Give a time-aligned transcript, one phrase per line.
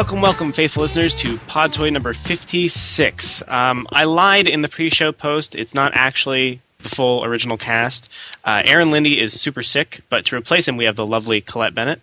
[0.00, 3.46] Welcome, welcome, faithful listeners, to Podtoid number 56.
[3.48, 5.54] Um, I lied in the pre show post.
[5.54, 8.10] It's not actually the full original cast.
[8.42, 11.74] Uh, Aaron Linde is super sick, but to replace him, we have the lovely Colette
[11.74, 12.00] Bennett,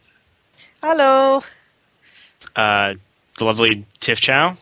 [0.83, 1.41] Hello.
[2.55, 2.93] uh,
[3.39, 4.57] the lovely Tiff Chow,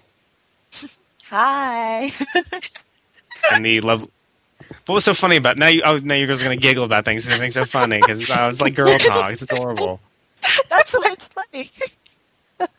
[1.25, 2.13] Hi.
[3.51, 4.09] and the love.
[4.85, 5.67] What was so funny about now?
[5.67, 7.27] You, oh, now you girls are gonna giggle about things.
[7.29, 9.29] It's so funny because I was like girl talk.
[9.29, 9.99] It's adorable.
[10.69, 11.69] That's why it's funny.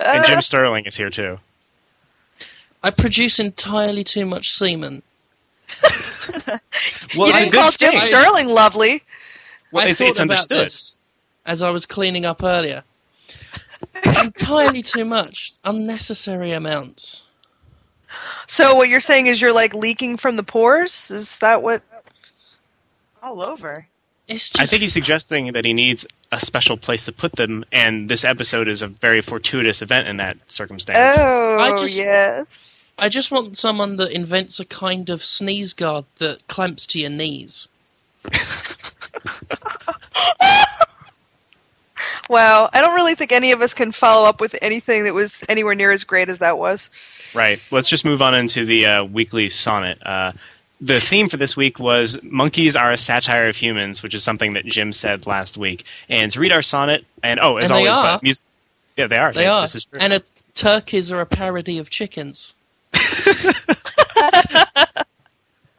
[0.01, 1.39] And Jim Sterling is here too.
[2.83, 5.03] I produce entirely too much semen.
[7.17, 8.01] Well, you didn't good call Jim thing.
[8.01, 9.03] Sterling lovely.
[9.73, 10.67] Well, I it's, thought it's about understood.
[10.67, 10.97] this
[11.47, 12.83] as I was cleaning up earlier.
[14.23, 15.53] Entirely too much.
[15.65, 17.23] Unnecessary amounts.
[18.47, 21.11] So what you're saying is you're like leaking from the pores?
[21.11, 21.83] Is that what?
[23.23, 23.87] All over.
[24.29, 26.07] It's just I think he's suggesting that he needs
[26.37, 30.19] a special place to put them, and this episode is a very fortuitous event in
[30.19, 31.17] that circumstance.
[31.19, 32.73] Oh, I just- yes.
[32.99, 37.11] I just want someone that invents a kind of sneeze guard that clamps to your
[37.11, 37.69] knees.
[42.29, 45.45] Wow, I don't really think any of us can follow up with anything that was
[45.49, 46.91] anywhere near as great as that was.
[47.35, 47.63] Right.
[47.71, 50.05] Let's just move on into the uh, weekly sonnet.
[50.05, 50.33] Uh,
[50.81, 54.55] the theme for this week was "Monkeys are a satire of humans," which is something
[54.55, 55.85] that Jim said last week.
[56.09, 58.15] And to read our sonnet, and oh, as And always, are.
[58.15, 58.43] but mus-
[58.97, 59.33] yeah, they are.
[59.33, 59.63] They are.
[59.63, 59.99] This is true.
[60.01, 60.23] And a,
[60.55, 62.55] turkeys are a parody of chickens.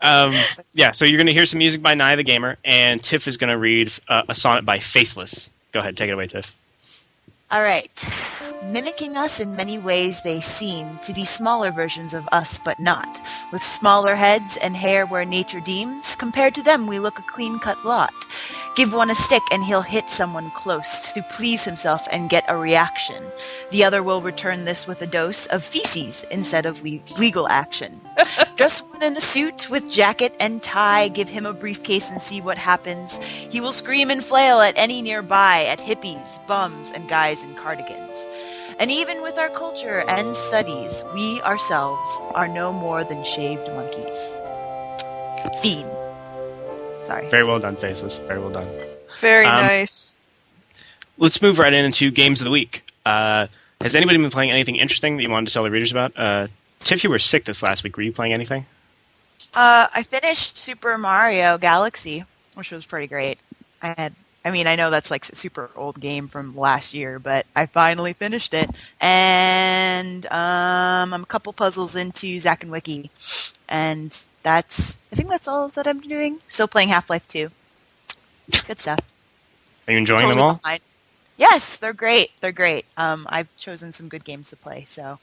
[0.01, 0.31] Um,
[0.73, 3.37] yeah, so you're going to hear some music by Nye the Gamer, and Tiff is
[3.37, 5.49] going to read uh, a sonnet by Faceless.
[5.71, 6.55] Go ahead, take it away, Tiff.
[7.49, 7.89] All right.
[8.65, 13.21] Mimicking us in many ways, they seem to be smaller versions of us, but not.
[13.53, 17.59] With smaller heads and hair where nature deems, compared to them, we look a clean
[17.59, 18.13] cut lot.
[18.75, 22.57] Give one a stick and he'll hit someone close to please himself and get a
[22.57, 23.23] reaction.
[23.71, 28.01] The other will return this with a dose of feces instead of le- legal action.
[28.55, 32.41] Dress one in a suit with jacket and tie, give him a briefcase and see
[32.41, 33.17] what happens.
[33.49, 38.27] He will scream and flail at any nearby, at hippies, bums, and guys in cardigans.
[38.79, 44.35] And even with our culture and studies, we ourselves are no more than shaved monkeys.
[45.61, 45.89] Fiend.
[47.03, 47.29] Sorry.
[47.29, 48.19] Very well done, Faceless.
[48.19, 48.67] Very well done.
[49.19, 50.15] Very Um, nice.
[51.17, 52.83] Let's move right into games of the week.
[53.05, 53.47] Uh,
[53.81, 56.11] has anybody been playing anything interesting that you wanted to tell the readers about?
[56.17, 56.47] Uh,
[56.81, 57.97] Tiff, you were sick this last week.
[57.97, 58.65] Were you playing anything?
[59.53, 62.23] Uh, I finished Super Mario Galaxy,
[62.55, 63.41] which was pretty great.
[63.81, 64.13] I had,
[64.47, 67.65] I mean, I know that's like a super old game from last year, but I
[67.65, 68.69] finally finished it,
[69.01, 73.11] and um, I'm a couple puzzles into Zack and Wiki,
[73.67, 76.39] and that's, I think that's all that I'm doing.
[76.47, 77.51] Still playing Half Life 2.
[78.65, 79.01] Good stuff.
[79.85, 80.61] Are you enjoying them all?
[80.63, 80.79] behind.
[81.35, 82.31] Yes, they're great.
[82.39, 82.85] They're great.
[82.95, 85.19] Um, I've chosen some good games to play, so.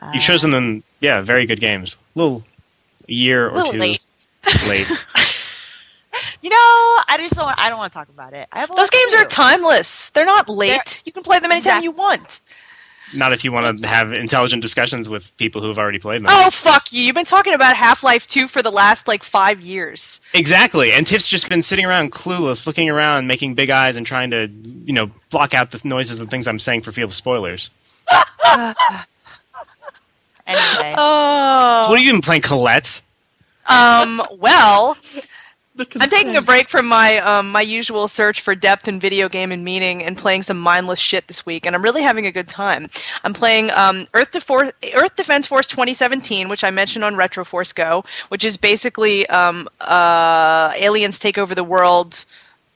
[0.00, 1.98] Uh, You've chosen them, yeah, very good games.
[2.16, 2.44] A little
[3.06, 4.00] year or little two late.
[4.66, 4.90] late.
[6.42, 7.52] You know, I just don't.
[7.58, 8.48] I don't want to talk about it.
[8.52, 10.10] I have Those games are timeless.
[10.10, 10.68] They're not late.
[10.70, 12.40] They're- you can play them anytime Exact- you want.
[13.14, 16.26] Not if you want to have intelligent discussions with people who have already played them.
[16.28, 17.02] Oh fuck you!
[17.02, 20.20] You've been talking about Half Life Two for the last like five years.
[20.34, 20.92] Exactly.
[20.92, 24.48] And Tiff's just been sitting around clueless, looking around, making big eyes, and trying to,
[24.84, 27.70] you know, block out the noises and things I'm saying for fear of spoilers.
[30.46, 31.82] Anyway, Oh.
[31.84, 33.02] So what have you been playing, Colette?
[33.68, 34.22] Um.
[34.38, 35.28] Well, Look at
[36.00, 39.52] I'm taking a break from my um my usual search for depth in video game
[39.52, 42.48] and meaning and playing some mindless shit this week, and I'm really having a good
[42.48, 42.90] time.
[43.24, 47.72] I'm playing um Earth, Defor- Earth Defense Force 2017, which I mentioned on Retro Force
[47.72, 52.24] Go, which is basically um uh aliens take over the world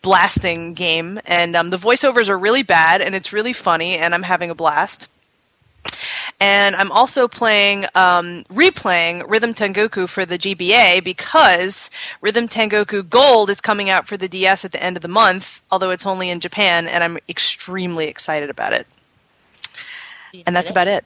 [0.03, 4.25] blasting game, and um, the voiceovers are really bad, and it's really funny, and I'm
[4.25, 5.09] having a blast.
[6.41, 11.91] And I'm also playing, um, replaying Rhythm Tengoku for the GBA because
[12.21, 15.63] Rhythm Tengoku Gold is coming out for the DS at the end of the month,
[15.71, 18.87] although it's only in Japan, and I'm extremely excited about it.
[20.47, 21.05] And that's about it.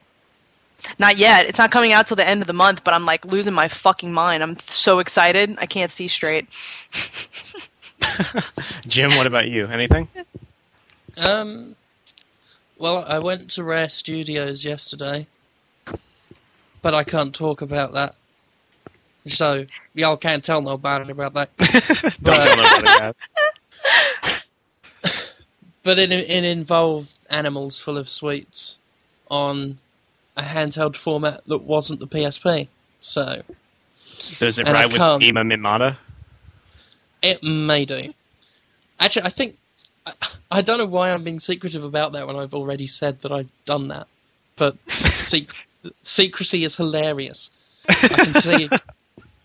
[0.99, 1.47] Not yet.
[1.47, 3.69] It's not coming out till the end of the month, but I'm like losing my
[3.69, 4.43] fucking mind.
[4.43, 5.57] I'm so excited.
[5.59, 6.47] I can't see straight.
[8.87, 9.67] Jim, what about you?
[9.67, 10.09] Anything?
[11.17, 11.75] Um,
[12.79, 15.27] well, I went to Rare Studios yesterday,
[16.83, 18.15] but I can't talk about that.
[19.27, 19.65] So
[19.95, 21.51] y'all can't tell nobody about that.
[21.57, 23.13] Don't But- tell nobody.
[25.83, 28.79] But it, it involved animals full of sweets
[29.31, 29.79] on
[30.37, 32.67] a handheld format that wasn't the PSP.
[33.01, 33.41] So
[34.39, 35.23] Does it ride with can't.
[35.23, 35.97] Ema Mitmata?
[37.23, 38.13] it may do.
[38.99, 39.57] Actually, I think
[40.57, 43.33] I, I don't know why I'm being secretive about that when I've already said that
[43.33, 44.07] I've done that.
[44.57, 45.65] but sec-
[46.03, 47.51] secrecy is hilarious.
[47.89, 48.69] I can see,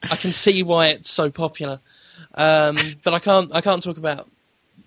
[0.09, 1.79] I can see why it's so popular,
[2.35, 4.27] um, but I can't, I can't talk about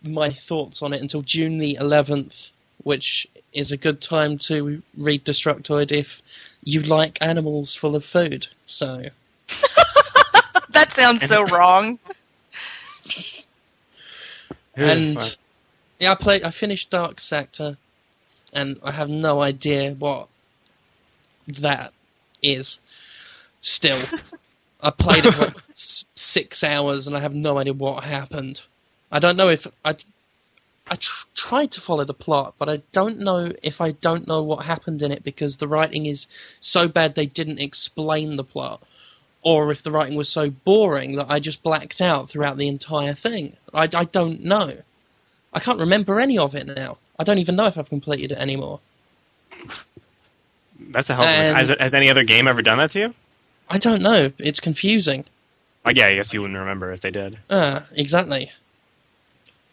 [0.02, 2.50] my thoughts on it until June the 11th,
[2.82, 6.20] which is a good time to read Destructoid if
[6.64, 8.48] you like animals full of food.
[8.66, 9.04] So
[10.70, 11.98] That sounds so wrong.
[14.76, 15.36] and
[15.98, 16.42] yeah, I played.
[16.42, 17.76] I finished Dark Sector,
[18.52, 20.28] and I have no idea what
[21.46, 21.92] that
[22.42, 22.80] is.
[23.60, 24.00] Still,
[24.80, 28.62] I played it for six hours, and I have no idea what happened.
[29.12, 29.96] I don't know if I.
[30.86, 34.42] I tr- tried to follow the plot, but I don't know if I don't know
[34.42, 36.26] what happened in it because the writing is
[36.60, 38.82] so bad they didn't explain the plot,
[39.42, 43.14] or if the writing was so boring that I just blacked out throughout the entire
[43.14, 43.56] thing.
[43.72, 44.82] I, I don't know.
[45.54, 46.98] I can't remember any of it now.
[47.18, 48.80] I don't even know if I've completed it anymore.
[50.90, 51.34] That's a helpful.
[51.34, 53.14] And- Has, has any other game ever done that to you?
[53.70, 54.32] I don't know.
[54.38, 55.24] It's confusing.
[55.84, 57.38] Like, yeah, I guess you wouldn't remember if they did.
[57.50, 58.50] Ah, exactly.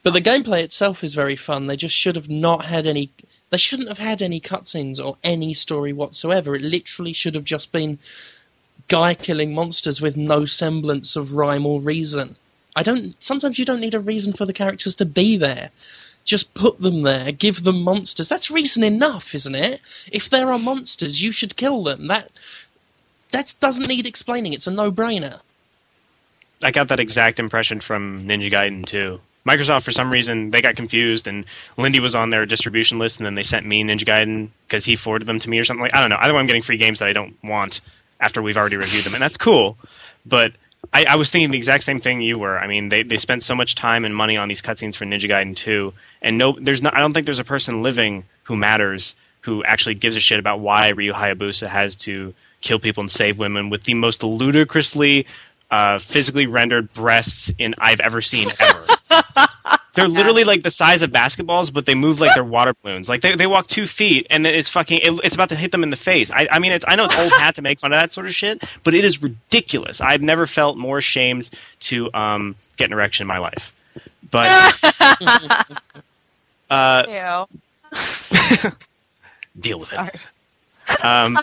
[0.03, 1.67] But the gameplay itself is very fun.
[1.67, 3.11] They just should have not had any.
[3.49, 6.55] They shouldn't have had any cutscenes or any story whatsoever.
[6.55, 7.99] It literally should have just been
[8.87, 12.35] guy killing monsters with no semblance of rhyme or reason.
[12.75, 13.15] I don't.
[13.21, 15.71] Sometimes you don't need a reason for the characters to be there.
[16.23, 17.31] Just put them there.
[17.31, 18.29] Give them monsters.
[18.29, 19.81] That's reason enough, isn't it?
[20.11, 22.07] If there are monsters, you should kill them.
[22.07, 22.31] That
[23.31, 24.53] that doesn't need explaining.
[24.53, 25.39] It's a no-brainer.
[26.63, 29.19] I got that exact impression from Ninja Gaiden too.
[29.47, 31.45] Microsoft, for some reason, they got confused, and
[31.75, 34.95] Linde was on their distribution list, and then they sent me Ninja Gaiden because he
[34.95, 35.81] forwarded them to me or something.
[35.81, 36.17] Like I don't know.
[36.19, 37.81] Either way, I'm getting free games that I don't want
[38.19, 39.77] after we've already reviewed them, and that's cool.
[40.23, 40.53] But
[40.93, 42.59] I, I was thinking the exact same thing you were.
[42.59, 45.29] I mean, they they spent so much time and money on these cutscenes for Ninja
[45.29, 46.95] Gaiden 2, and no, there's not.
[46.95, 50.59] I don't think there's a person living who matters who actually gives a shit about
[50.59, 55.25] why Ryu Hayabusa has to kill people and save women with the most ludicrously
[55.71, 58.85] uh, physically rendered breasts in I've ever seen ever.
[59.93, 63.09] They're literally like the size of basketballs, but they move like they're water balloons.
[63.09, 64.99] Like they, they walk two feet, and then it's fucking.
[64.99, 66.31] It, it's about to hit them in the face.
[66.31, 68.25] I, I mean, it's, I know it's old hat to make fun of that sort
[68.25, 69.99] of shit, but it is ridiculous.
[69.99, 71.49] I've never felt more ashamed
[71.81, 73.73] to um, get an erection in my life.
[74.29, 74.47] But
[76.69, 77.91] uh, Ew.
[79.59, 80.09] deal with Sorry.
[80.09, 81.05] it.
[81.05, 81.37] Um,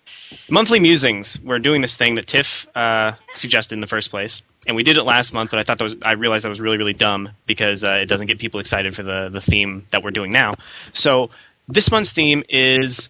[0.50, 1.40] monthly musings.
[1.42, 4.96] We're doing this thing that Tiff uh, suggested in the first place, and we did
[4.96, 5.50] it last month.
[5.50, 8.06] But I thought that was I realized that was really really dumb because uh, it
[8.06, 10.54] doesn't get people excited for the the theme that we're doing now.
[10.92, 11.30] So
[11.68, 13.08] this month's theme is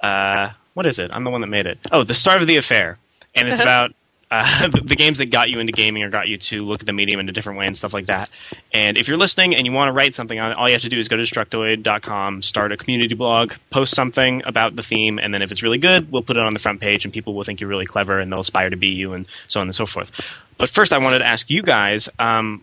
[0.00, 1.10] uh, what is it?
[1.14, 1.78] I'm the one that made it.
[1.90, 2.98] Oh, the start of the affair,
[3.34, 3.92] and it's about.
[4.28, 6.86] Uh, the, the games that got you into gaming or got you to look at
[6.86, 8.28] the medium in a different way and stuff like that.
[8.72, 10.82] And if you're listening and you want to write something on it, all you have
[10.82, 15.20] to do is go to destructoid.com, start a community blog, post something about the theme,
[15.20, 17.34] and then if it's really good, we'll put it on the front page and people
[17.34, 19.76] will think you're really clever and they'll aspire to be you and so on and
[19.76, 20.10] so forth.
[20.58, 22.62] But first, I wanted to ask you guys um,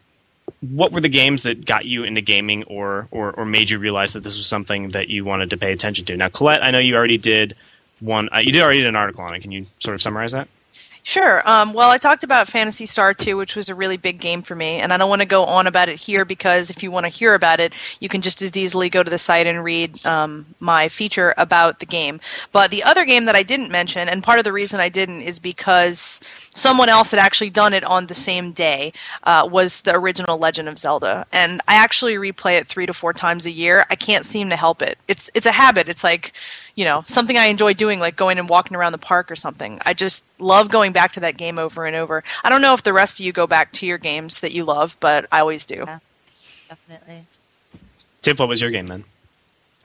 [0.61, 4.13] what were the games that got you into gaming or, or, or made you realize
[4.13, 6.17] that this was something that you wanted to pay attention to?
[6.17, 7.55] Now, Colette, I know you already did
[7.99, 9.41] one, uh, you did already did an article on it.
[9.41, 10.47] Can you sort of summarize that?
[11.05, 11.41] Sure.
[11.47, 14.55] Um, well, I talked about Phantasy Star 2, which was a really big game for
[14.55, 17.05] me, and I don't want to go on about it here because if you want
[17.05, 20.05] to hear about it, you can just as easily go to the site and read
[20.05, 22.21] um, my feature about the game.
[22.53, 25.23] But the other game that I didn't mention, and part of the reason I didn't
[25.23, 28.93] is because someone else had actually done it on the same day,
[29.23, 33.11] uh, was the original Legend of Zelda, and I actually replay it three to four
[33.11, 33.85] times a year.
[33.89, 34.97] I can't seem to help it.
[35.09, 35.89] It's it's a habit.
[35.89, 36.31] It's like
[36.75, 39.79] you know something I enjoy doing, like going and walking around the park or something.
[39.85, 42.23] I just love going back to that game over and over.
[42.43, 44.63] I don't know if the rest of you go back to your games that you
[44.63, 45.83] love, but I always do.
[45.85, 45.99] Yeah.
[46.69, 47.25] Definitely.
[48.21, 49.03] Tiff, what was your game then?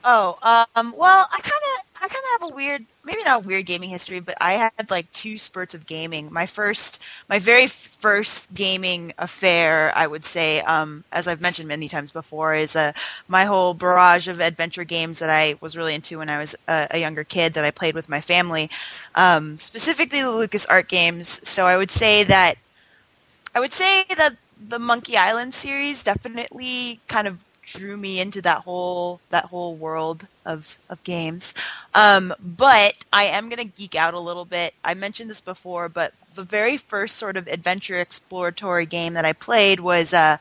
[0.03, 0.37] Oh,
[0.75, 3.89] um, well, I kind of, I kind of have a weird, maybe not weird gaming
[3.89, 6.31] history, but I had like two spurts of gaming.
[6.31, 11.89] My first, my very first gaming affair, I would say, um, as I've mentioned many
[11.89, 12.93] times before, is uh,
[13.27, 16.87] my whole barrage of adventure games that I was really into when I was a,
[16.91, 18.69] a younger kid that I played with my family,
[19.15, 21.27] um, specifically the Lucas Art games.
[21.47, 22.55] So I would say that,
[23.55, 28.59] I would say that the Monkey Island series definitely kind of drew me into that
[28.59, 31.53] whole that whole world of of games.
[31.93, 34.73] Um, but I am gonna geek out a little bit.
[34.83, 39.33] I mentioned this before, but the very first sort of adventure exploratory game that I
[39.33, 40.37] played was uh,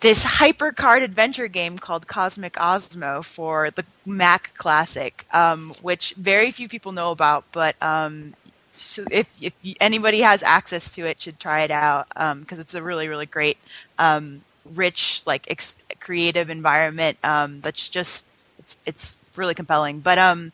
[0.00, 6.68] this hypercard adventure game called Cosmic Osmo for the Mac Classic, um, which very few
[6.68, 8.34] people know about, but um,
[8.76, 12.08] so if if anybody has access to it, should try it out
[12.40, 13.58] because it's a really really great,
[13.98, 18.26] um, rich like ex- creative environment um, that's just
[18.58, 20.00] it's it's really compelling.
[20.00, 20.52] But um,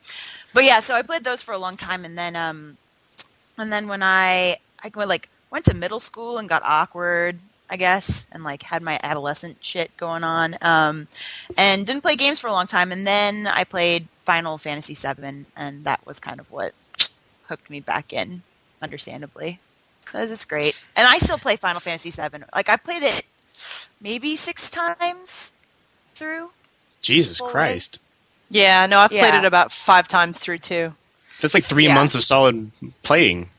[0.55, 2.77] but yeah, so I played those for a long time, and then um,
[3.57, 7.39] and then when I I went like went to middle school and got awkward,
[7.71, 11.09] I guess, and like had my adolescent shit going on, um,
[11.57, 15.47] and didn't play games for a long time, and then I played Final Fantasy VII,
[15.57, 16.79] and that was kind of what
[17.49, 18.43] hooked me back in,
[18.83, 19.59] understandably,
[20.05, 22.45] because it's great, and I still play Final Fantasy VII.
[22.55, 23.25] Like I've played it
[24.01, 25.53] maybe six times
[26.15, 26.51] through.
[27.03, 27.99] Jesus Full Christ.
[28.51, 30.95] Yeah, no, I've played it about five times through too.
[31.41, 31.95] That's like three Yeah.
[31.95, 32.71] months of solid
[33.03, 33.51] playing.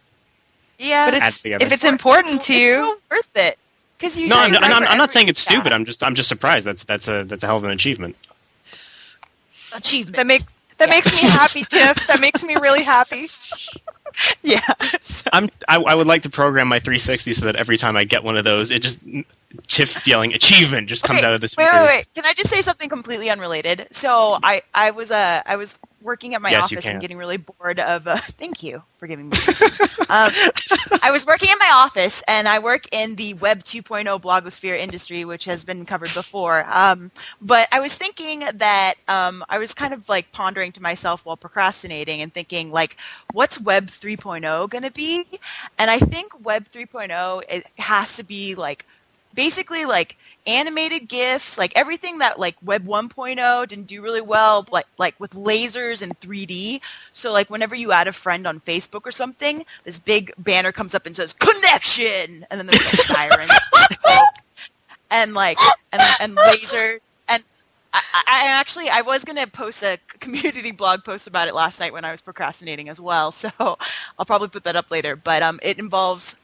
[0.78, 3.58] Yeah, But it's if it's important to it's you, so worth it.
[3.98, 5.70] Because you No, I'm, you I'm, I'm, I'm not saying it's stupid.
[5.70, 5.76] yeah.
[5.76, 6.66] I'm just I'm just surprised.
[6.66, 8.16] That's that's a that's a hell of an achievement.
[9.76, 10.16] achievement.
[10.16, 10.46] that makes
[10.78, 10.96] that Yeah.
[10.96, 12.08] makes me happy, Tiff.
[12.08, 13.28] That makes me really happy.
[14.44, 14.62] yeah.
[15.02, 18.04] So- I'm I, I would like to program my 360 so that every time I
[18.04, 19.06] get one of those, it just
[19.68, 21.74] Tiff yelling achievement just comes out of the Wait, speakers.
[21.74, 22.14] wait, wait.
[22.14, 23.88] Can I just say something completely unrelated?
[23.92, 27.38] So I, I was uh, I was working at my Yes, office and getting really
[27.38, 28.08] bored of.
[28.08, 29.44] Uh, thank you for giving me.
[30.10, 30.38] um,
[31.02, 35.26] I was working in my office, and I work in the Web 2.0 blogosphere industry,
[35.26, 36.66] which has been covered before.
[36.72, 41.26] Um, but I was thinking that um, I was kind of like pondering to myself
[41.26, 42.98] while procrastinating and thinking like,
[43.32, 45.24] what's Web 3.0 going to be?
[45.78, 48.86] And I think Web 3.0 it has to be like
[49.34, 54.86] basically like animated gifs like everything that like web 1.0 didn't do really well like
[54.98, 56.82] like with lasers and 3d
[57.12, 60.96] so like whenever you add a friend on facebook or something this big banner comes
[60.96, 62.46] up and says connection!
[62.50, 63.52] And then there's like sirens
[65.12, 65.58] and like
[65.92, 67.00] and, and lasers.
[67.28, 67.44] And
[67.94, 71.80] I, I I actually I was gonna post a community blog post about it last
[71.80, 75.16] night when I was procrastinating as well, so I'll probably put that up later.
[75.16, 76.38] But um, it involves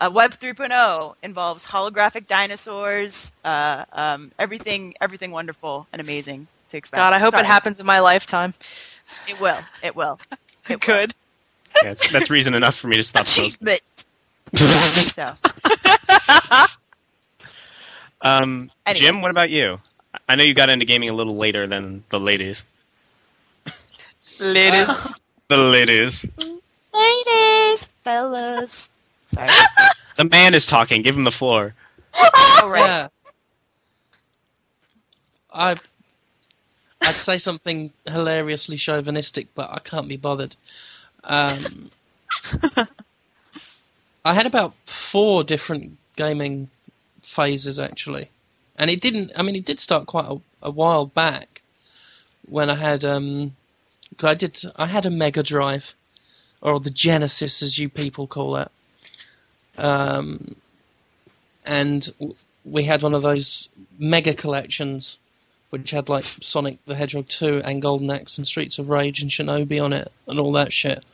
[0.00, 6.98] uh, Web 3.0 involves holographic dinosaurs, uh, um, everything, everything wonderful and amazing to expect.
[6.98, 7.42] God, I hope Sorry.
[7.44, 8.54] it happens in my lifetime.
[9.28, 9.58] It will.
[9.82, 10.18] It will.
[10.68, 10.94] It will.
[10.94, 11.14] Good.
[11.82, 13.24] Yeah, that's, that's reason enough for me to stop.
[13.24, 13.44] posting.
[13.46, 13.80] Achievement.
[15.12, 15.32] so
[18.22, 18.98] Um, Anyway.
[18.98, 19.80] Jim, what about you?
[20.28, 22.64] I know you got into gaming a little later than the ladies.
[24.40, 24.88] Ladies.
[25.48, 26.26] The ladies.
[26.94, 28.89] ladies, fellas.
[29.30, 29.48] Sorry.
[30.16, 31.00] The man is talking.
[31.00, 31.74] Give him the floor.
[32.14, 32.80] Oh, right.
[32.84, 33.08] Yeah.
[35.52, 35.76] I
[37.00, 40.56] I'd say something hilariously chauvinistic, but I can't be bothered.
[41.24, 41.88] Um,
[44.24, 46.68] I had about four different gaming
[47.22, 48.28] phases actually,
[48.76, 49.32] and it didn't.
[49.36, 51.62] I mean, it did start quite a, a while back
[52.46, 53.04] when I had.
[53.04, 53.56] Um,
[54.18, 54.62] 'cause I did.
[54.76, 55.94] I had a Mega Drive,
[56.60, 58.70] or the Genesis, as you people call it.
[59.80, 60.56] Um,
[61.64, 62.12] and
[62.64, 63.68] we had one of those
[63.98, 65.16] mega collections,
[65.70, 69.30] which had like Sonic the Hedgehog 2 and Golden Axe and Streets of Rage and
[69.30, 71.04] Shinobi on it and all that shit.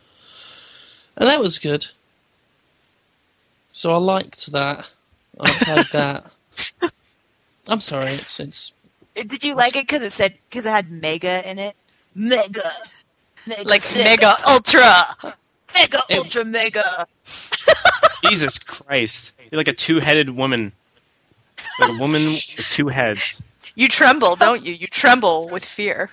[1.16, 1.86] And that was good.
[3.72, 4.86] So I liked that.
[5.40, 6.30] I played that.
[7.68, 8.72] I'm sorry, it's it's
[9.14, 11.76] Did you like it because it said because it had mega in it?
[12.14, 12.72] Mega.
[13.46, 14.04] mega like sick.
[14.04, 15.14] mega ultra.
[15.74, 17.06] mega It- ultra mega.
[18.28, 19.32] Jesus Christ!
[19.50, 20.72] You're like a two-headed woman.
[21.80, 23.42] Like a woman with two heads.
[23.74, 24.72] You tremble, don't you?
[24.72, 26.10] You tremble with fear.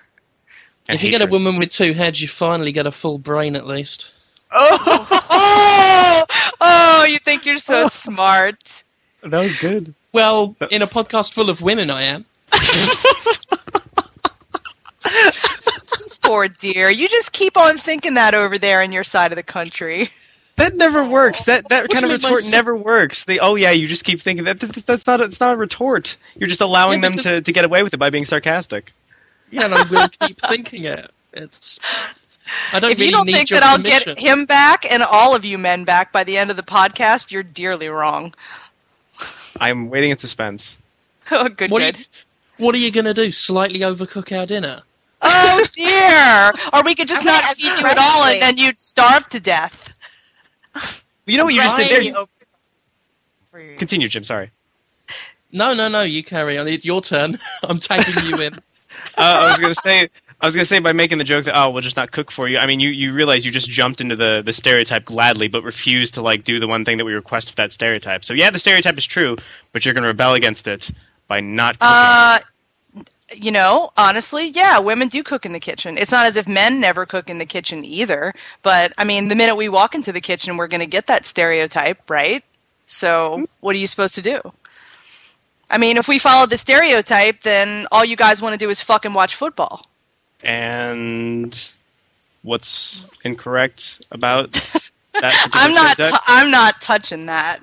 [0.88, 3.56] and if you get a woman with two heads, you finally get a full brain
[3.56, 4.12] at least.
[4.52, 6.26] Oh, oh,
[6.62, 8.84] oh, you think you're so smart.
[9.22, 9.94] that was good.
[10.12, 12.26] Well, in a podcast full of women, I am.
[16.22, 16.90] Poor dear.
[16.92, 20.10] You just keep on thinking that over there in your side of the country.
[20.56, 21.46] That never works.
[21.46, 23.24] That that What kind of do you mean by retort never works.
[23.26, 26.16] They oh yeah, you just keep thinking that that's, that's not it's not a retort.
[26.36, 28.94] You're just allowing Yeah, them because- to, to get away with it by being sarcastic.
[29.50, 31.12] Yeah, and I will keep thinking it.
[31.34, 31.80] It's.
[32.72, 35.34] I don't If really you don't think your that I'll get him back and all
[35.36, 38.34] of you men back by the end of the podcast, you're dearly wrong.
[39.60, 40.78] I'm waiting in suspense.
[41.32, 42.00] Oh, good, What are, good.
[42.00, 42.06] you,
[42.58, 43.32] what are you going to do?
[43.32, 44.82] Slightly overcook our dinner?
[45.22, 46.52] Oh dear!
[46.74, 49.30] Or we could just I mean, not feed you at all, and then you'd starve
[49.30, 49.93] to death.
[51.26, 52.00] You know what you just did there?
[52.00, 52.06] Right.
[52.08, 52.28] You-
[53.50, 54.26] For your- Continue, Jim.
[54.26, 54.52] Sorry.
[55.54, 56.02] No, no, no.
[56.02, 56.68] You carry on.
[56.68, 57.40] It's your turn.
[57.64, 58.54] I'm tagging you in.
[59.18, 60.08] Uh, I was gonna say.
[60.42, 62.48] I was gonna say by making the joke that oh we'll just not cook for
[62.48, 62.58] you.
[62.58, 66.14] I mean you, you realize you just jumped into the, the stereotype gladly, but refused
[66.16, 68.24] to like do the one thing that we request of that stereotype.
[68.24, 69.36] So yeah, the stereotype is true,
[69.72, 70.90] but you're gonna rebel against it
[71.28, 71.92] by not cooking.
[71.92, 72.40] Uh,
[73.36, 75.98] you know, honestly, yeah, women do cook in the kitchen.
[75.98, 78.34] It's not as if men never cook in the kitchen either.
[78.62, 81.26] But I mean, the minute we walk into the kitchen, we're going to get that
[81.26, 82.44] stereotype, right?
[82.86, 84.42] So, what are you supposed to do?
[85.70, 88.82] I mean, if we follow the stereotype, then all you guys want to do is
[88.82, 89.86] fucking watch football.
[90.44, 91.72] and
[92.44, 94.52] what's incorrect about
[95.14, 95.50] that?
[95.54, 95.98] I'm not.
[95.98, 96.12] deck?
[96.12, 97.60] T- I'm not touching that.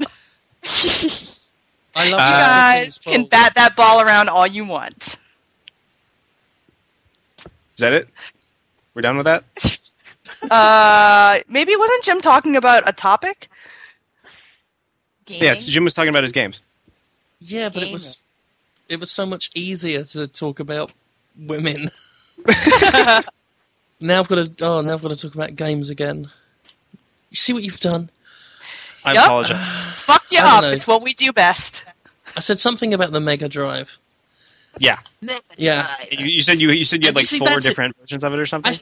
[1.94, 5.16] I love you Uh, guys can bat that ball around all you want.
[7.80, 8.08] Is that it?
[8.92, 9.44] We're done with that.
[10.50, 13.50] Uh, maybe wasn't Jim talking about a topic?
[15.26, 16.62] Yeah, it's, Jim was talking about his games.
[17.40, 18.16] Yeah, but it was
[18.88, 20.92] it was so much easier to talk about
[21.38, 21.90] women.
[24.00, 26.30] now I've got to oh now I've got to talk about games again.
[27.30, 28.08] You see what you've done?
[29.04, 29.26] I Yup.
[29.26, 29.84] apologize.
[30.06, 30.62] Fucked you I up.
[30.62, 30.70] know.
[30.70, 31.84] It's what we do best.
[32.34, 33.98] I said something about the Mega Drive.
[34.78, 34.98] Yeah,
[35.56, 35.88] Yeah.
[36.10, 37.70] you, you said you you said you had And you like see, four that's it.
[37.70, 38.72] different versions of it or something.
[38.72, 38.78] I,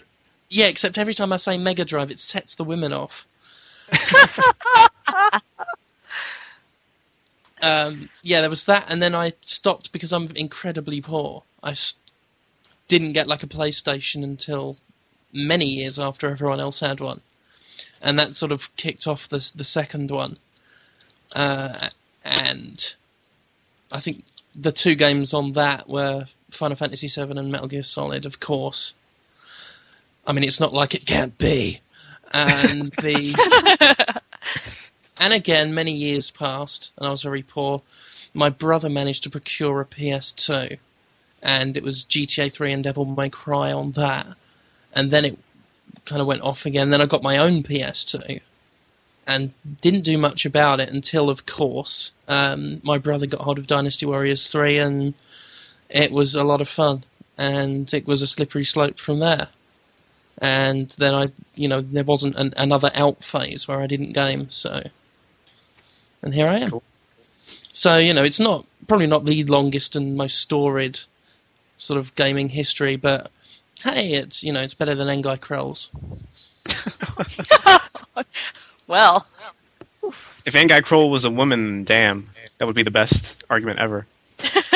[0.50, 3.26] yeah, except every time I say Mega Drive, it sets the women off.
[7.62, 11.42] um, yeah, there was that, and then I stopped because I'm incredibly poor.
[11.62, 11.94] I s-
[12.86, 14.76] didn't get like a PlayStation until
[15.32, 17.20] many years after everyone else had one,
[18.00, 20.38] and that sort of kicked off the the second one.
[21.34, 21.88] Uh,
[22.24, 22.94] and
[23.92, 24.24] I think
[24.60, 28.94] the two games on that were Final Fantasy VII and Metal Gear Solid, of course.
[30.26, 31.80] I mean, it's not like it can't be.
[32.32, 34.20] And the
[35.18, 37.82] and again, many years passed, and I was very poor.
[38.34, 40.78] My brother managed to procure a PS2,
[41.42, 44.26] and it was GTA 3 and Devil May Cry on that.
[44.92, 45.38] And then it
[46.04, 46.90] kind of went off again.
[46.90, 48.40] Then I got my own PS2,
[49.28, 53.68] and didn't do much about it until, of course, um, my brother got hold of
[53.68, 55.14] Dynasty Warriors 3, and
[55.88, 57.04] it was a lot of fun.
[57.36, 59.48] And it was a slippery slope from there
[60.40, 64.48] and then I, you know, there wasn't an, another out phase where I didn't game,
[64.50, 64.82] so,
[66.22, 66.70] and here I am.
[66.70, 66.82] Cool.
[67.72, 71.00] So you know, it's not probably not the longest and most storied
[71.76, 73.30] sort of gaming history, but
[73.80, 75.88] hey, it's you know, it's better than Engai Krells.
[78.88, 79.26] Well,
[80.02, 84.06] If Anguy Kroll was a woman, damn, that would be the best argument ever.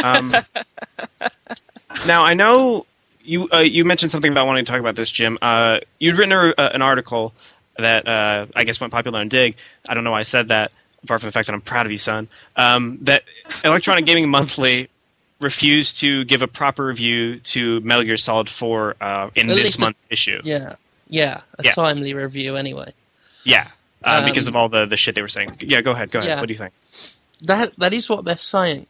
[0.05, 0.31] Um,
[2.07, 2.87] now I know
[3.25, 5.38] you uh, you mentioned something about wanting to talk about this, Jim.
[5.40, 7.33] Uh, you'd written a, uh, an article
[7.79, 9.57] that uh, I guess went popular on Digg.
[9.88, 10.72] I don't know why I said that,
[11.05, 12.29] apart from the fact that I'm proud of you, son.
[12.57, 13.22] Um, that
[13.64, 14.88] Electronic Gaming Monthly
[15.40, 19.64] refused to give a proper review to Metal Gear Solid 4 uh, in At this
[19.64, 20.40] least a- month's issue.
[20.44, 20.75] Yeah,
[21.09, 21.70] yeah, a Yeah.
[21.72, 22.92] timely review anyway.
[23.44, 23.68] Yeah,
[24.05, 25.57] uh, because Um, of all the, the shit they were saying.
[25.61, 26.11] Yeah, go ahead.
[26.11, 26.31] Go ahead.
[26.31, 26.41] Yeah.
[26.41, 26.75] What do you think?
[27.43, 28.87] That that is what they're saying.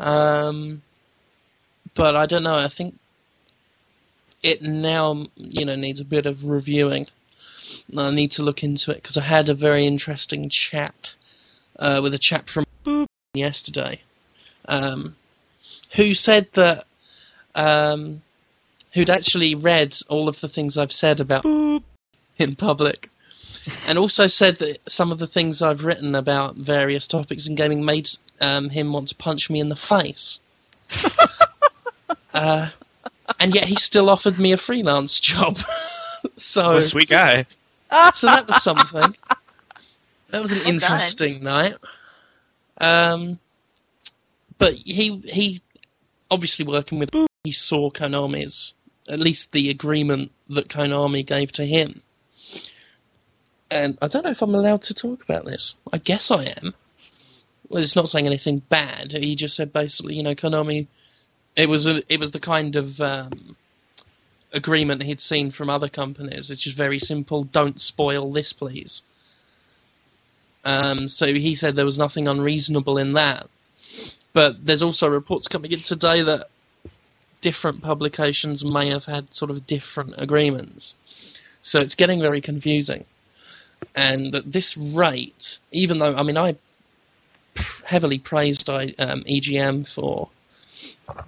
[0.00, 0.82] Um,
[1.94, 2.56] but I don't know.
[2.56, 2.98] I think
[4.42, 7.06] it now you know needs a bit of reviewing.
[7.96, 11.14] I need to look into it because I had a very interesting chat
[11.78, 12.64] uh, with a chap from
[13.34, 14.00] yesterday,
[14.68, 15.16] um,
[15.94, 16.84] who said that
[17.54, 18.22] um,
[18.92, 23.08] who'd actually read all of the things I've said about in public
[23.88, 27.84] and also said that some of the things I've written about various topics in gaming
[27.84, 28.08] made
[28.40, 30.40] um, him want to punch me in the face.
[32.34, 32.70] uh,
[33.38, 35.58] and yet he still offered me a freelance job.
[36.36, 37.46] so, What a sweet guy.
[38.12, 39.16] so that was something.
[40.30, 40.74] That was an Well done.
[40.74, 41.76] interesting night.
[42.80, 43.38] Um,
[44.58, 45.62] but he he
[46.30, 47.10] obviously working with
[47.44, 48.74] he saw Konami's
[49.08, 52.02] at least the agreement that Konami gave to him.
[53.72, 55.76] And I don't know if I'm allowed to talk about this.
[55.90, 56.74] I guess I am.
[57.70, 59.12] Well, it's not saying anything bad.
[59.12, 60.88] He just said basically, you know, Konami.
[61.56, 63.56] It was a, it was the kind of um,
[64.52, 66.50] agreement he'd seen from other companies.
[66.50, 67.44] It's just very simple.
[67.44, 69.04] Don't spoil this, please.
[70.66, 73.48] Um, so he said there was nothing unreasonable in that.
[74.34, 76.50] But there's also reports coming in today that
[77.40, 80.94] different publications may have had sort of different agreements.
[81.62, 83.06] So it's getting very confusing.
[83.94, 86.56] And at this rate, even though, I mean, I
[87.84, 90.28] heavily praised I, um, EGM for,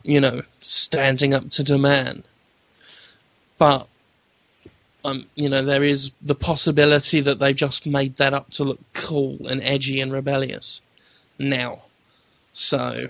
[0.03, 2.25] you know, standing up to demand.
[3.59, 3.87] But,
[5.05, 8.81] um, you know, there is the possibility that they've just made that up to look
[8.95, 10.81] cool and edgy and rebellious
[11.39, 11.83] now.
[12.53, 13.09] So,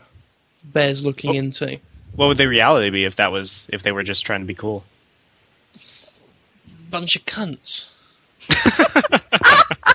[0.64, 1.78] bears looking into.
[2.16, 4.54] What would the reality be if that was if they were just trying to be
[4.54, 4.84] cool?
[6.90, 7.90] Bunch of cunts.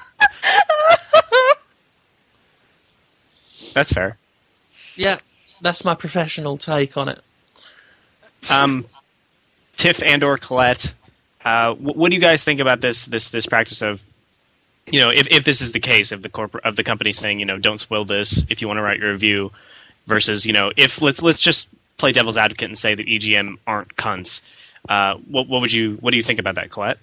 [3.74, 4.18] That's fair.
[4.96, 5.20] Yeah,
[5.62, 7.22] that's my professional take on it.
[8.52, 8.86] Um,
[9.74, 10.94] Tiff and or Colette,
[11.46, 14.04] uh, wh- what do you guys think about this this this practice of,
[14.88, 17.40] you know, if, if this is the case, if the corporate of the company saying,
[17.40, 19.52] you know, don't spoil this if you want to write your review,
[20.08, 23.96] versus, you know, if let's let's just play devil's advocate and say that EGM aren't
[23.96, 24.42] cunts.
[24.88, 26.98] Uh, what, what would you what do you think about that, Colette?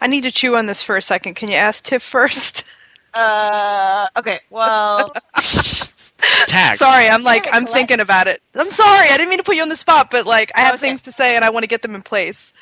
[0.00, 1.34] I need to chew on this for a second.
[1.34, 2.64] Can you ask Tiff first?
[3.14, 4.40] Uh, okay.
[4.50, 5.16] Well,
[6.46, 6.78] Tag.
[6.78, 7.66] sorry, I'm like I'm Colette.
[7.66, 8.42] thinking about it.
[8.56, 9.08] I'm sorry.
[9.10, 10.78] I didn't mean to put you on the spot, but like I have Okay.
[10.78, 12.52] things to say and I want to get them in place.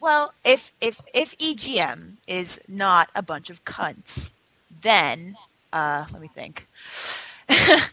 [0.00, 4.32] well, if if if EGM is not a bunch of cunts,
[4.70, 5.38] then
[5.72, 6.68] uh, let me think.
[7.48, 7.90] if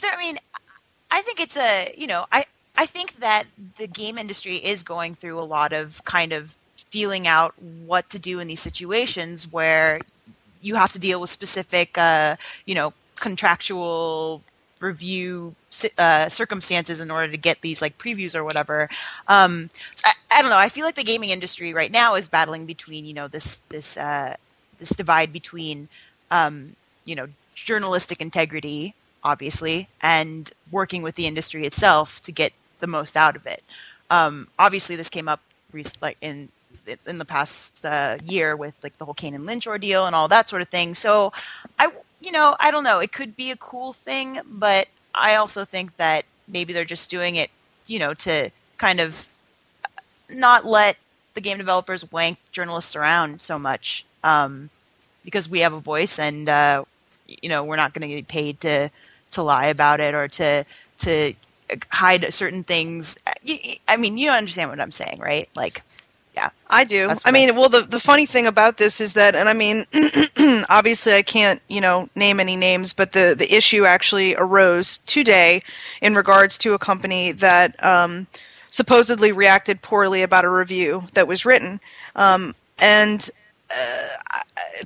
[0.00, 0.36] there, I mean,
[1.10, 2.44] I think it's a you know I
[2.76, 3.44] I think that
[3.76, 7.54] the game industry is going through a lot of kind of feeling out
[7.86, 10.00] what to do in these situations where
[10.60, 14.42] you have to deal with specific uh, you know contractual
[14.80, 15.54] review
[15.98, 18.88] uh, circumstances in order to get these like previews or whatever.
[19.28, 19.70] Um,
[20.04, 20.58] I, I don't know.
[20.58, 23.96] I feel like the gaming industry right now is battling between you know this this
[23.96, 24.36] uh,
[24.78, 25.88] this divide between
[26.30, 32.88] um, you know journalistic integrity, obviously, and working with the industry itself to get the
[32.88, 33.64] most out of it.
[34.10, 35.40] Um, obviously, this came up
[35.72, 36.50] rec- like in
[37.06, 40.28] in the past uh, year with like the whole Kane and Lynch ordeal and all
[40.28, 40.94] that sort of thing.
[40.94, 41.32] So,
[41.78, 41.90] I
[42.20, 43.00] you know I don't know.
[43.00, 47.36] It could be a cool thing, but I also think that maybe they're just doing
[47.36, 47.50] it,
[47.86, 49.28] you know, to kind of
[50.30, 50.96] not let
[51.34, 54.70] the game developers wank journalists around so much um,
[55.24, 56.84] because we have a voice and uh,
[57.26, 58.90] you know we're not going to get paid to
[59.32, 60.64] to lie about it or to
[60.98, 61.32] to
[61.90, 63.18] hide certain things.
[63.88, 65.48] I mean, you understand what I'm saying, right?
[65.54, 65.82] Like,
[66.34, 67.04] yeah, I do.
[67.04, 69.52] I what I mean, well, the the funny thing about this is that, and I
[69.52, 69.84] mean,
[70.70, 75.62] obviously, I can't, you know, name any names, but the the issue actually arose today
[76.00, 78.26] in regards to a company that um,
[78.70, 81.80] supposedly reacted poorly about a review that was written,
[82.16, 83.28] um, and
[83.70, 84.08] uh,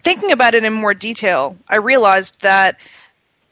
[0.03, 2.79] thinking about it in more detail, I realized that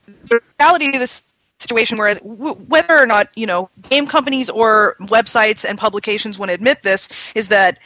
[0.07, 1.23] the reality of this
[1.65, 6.51] situation where w- whether or not you know game companies or websites and publications want
[6.51, 7.79] to admit this is that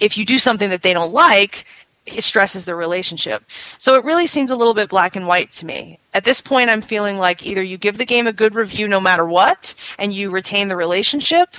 [0.00, 1.64] if you do something that they don't like
[2.04, 3.44] it stresses the relationship.
[3.78, 5.98] So it really seems a little bit black and white to me.
[6.14, 9.00] At this point i'm feeling like either you give the game a good review no
[9.00, 11.56] matter what and you retain the relationship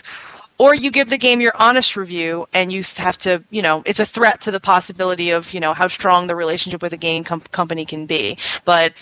[0.58, 4.00] or you give the game your honest review and you have to you know it's
[4.00, 7.24] a threat to the possibility of you know how strong the relationship with a game
[7.24, 8.38] com- company can be.
[8.66, 8.94] But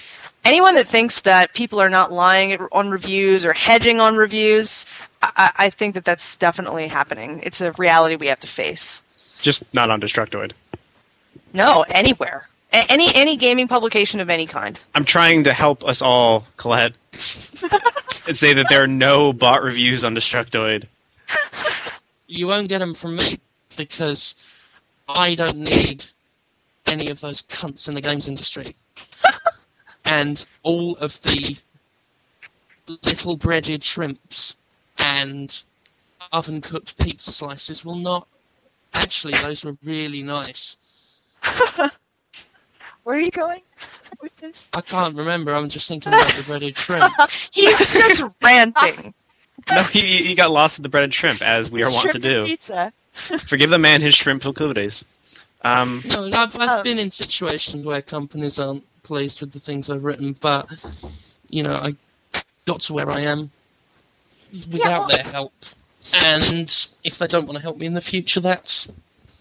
[0.45, 4.85] anyone that thinks that people are not lying on reviews or hedging on reviews
[5.21, 9.01] I, I think that that's definitely happening it's a reality we have to face
[9.41, 10.53] Just not on Destructoid.
[11.53, 16.01] no anywhere A- any any gaming publication of any kind I'm trying to help us
[16.01, 16.93] all, Colette,
[18.27, 20.85] and say that there are no bot reviews on Destructoid.
[22.27, 23.39] You won't get them from me
[23.75, 24.35] because
[25.09, 26.05] I don't need
[26.85, 28.75] any of those cunts in the games industry.
[30.05, 31.57] and all of the
[33.03, 34.55] little breaded shrimps
[34.97, 35.61] and
[36.31, 38.27] oven cooked pizza slices will not.
[38.93, 40.75] Actually, those were really nice.
[43.03, 43.61] where are you going
[44.21, 44.69] with this?
[44.73, 45.53] I can't remember.
[45.53, 47.13] I'm just thinking about the breaded shrimp.
[47.53, 49.13] he's just ranting
[49.69, 52.23] No, he, he got lost in the breaded shrimp, as we are wont to Shrimp
[52.23, 52.45] do.
[52.45, 52.93] Pizza.
[53.13, 55.03] Forgive the man his shrimp proclivities.
[55.63, 59.89] Um, No, I've, I've Um, been in situations where companies aren't pleased with the things
[59.89, 60.69] I've written, but
[61.49, 61.95] you know, I
[62.65, 63.51] got to where I am
[64.71, 65.53] without well- their help.
[66.15, 68.87] And if they don't want to help me in the future, that's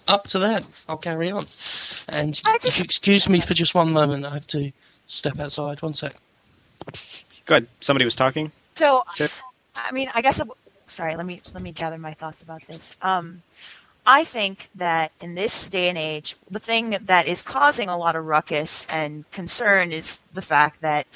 [0.09, 0.65] up to them.
[0.89, 1.47] I'll carry on.
[2.09, 4.73] And I if you excuse me for just one moment, I have to
[5.07, 5.81] step outside.
[5.83, 6.17] One sec.
[7.47, 7.69] good.
[7.79, 8.51] Somebody was talking.
[8.75, 9.41] So, Tiff?
[9.77, 10.41] I mean, I guess.
[10.41, 10.57] I w-
[10.89, 11.15] sorry.
[11.15, 12.99] Let me let me gather my thoughts about this.
[13.03, 13.43] Um,
[14.07, 18.17] I think that in this day and age, the thing that is causing a lot
[18.17, 21.07] of ruckus and concern is the fact that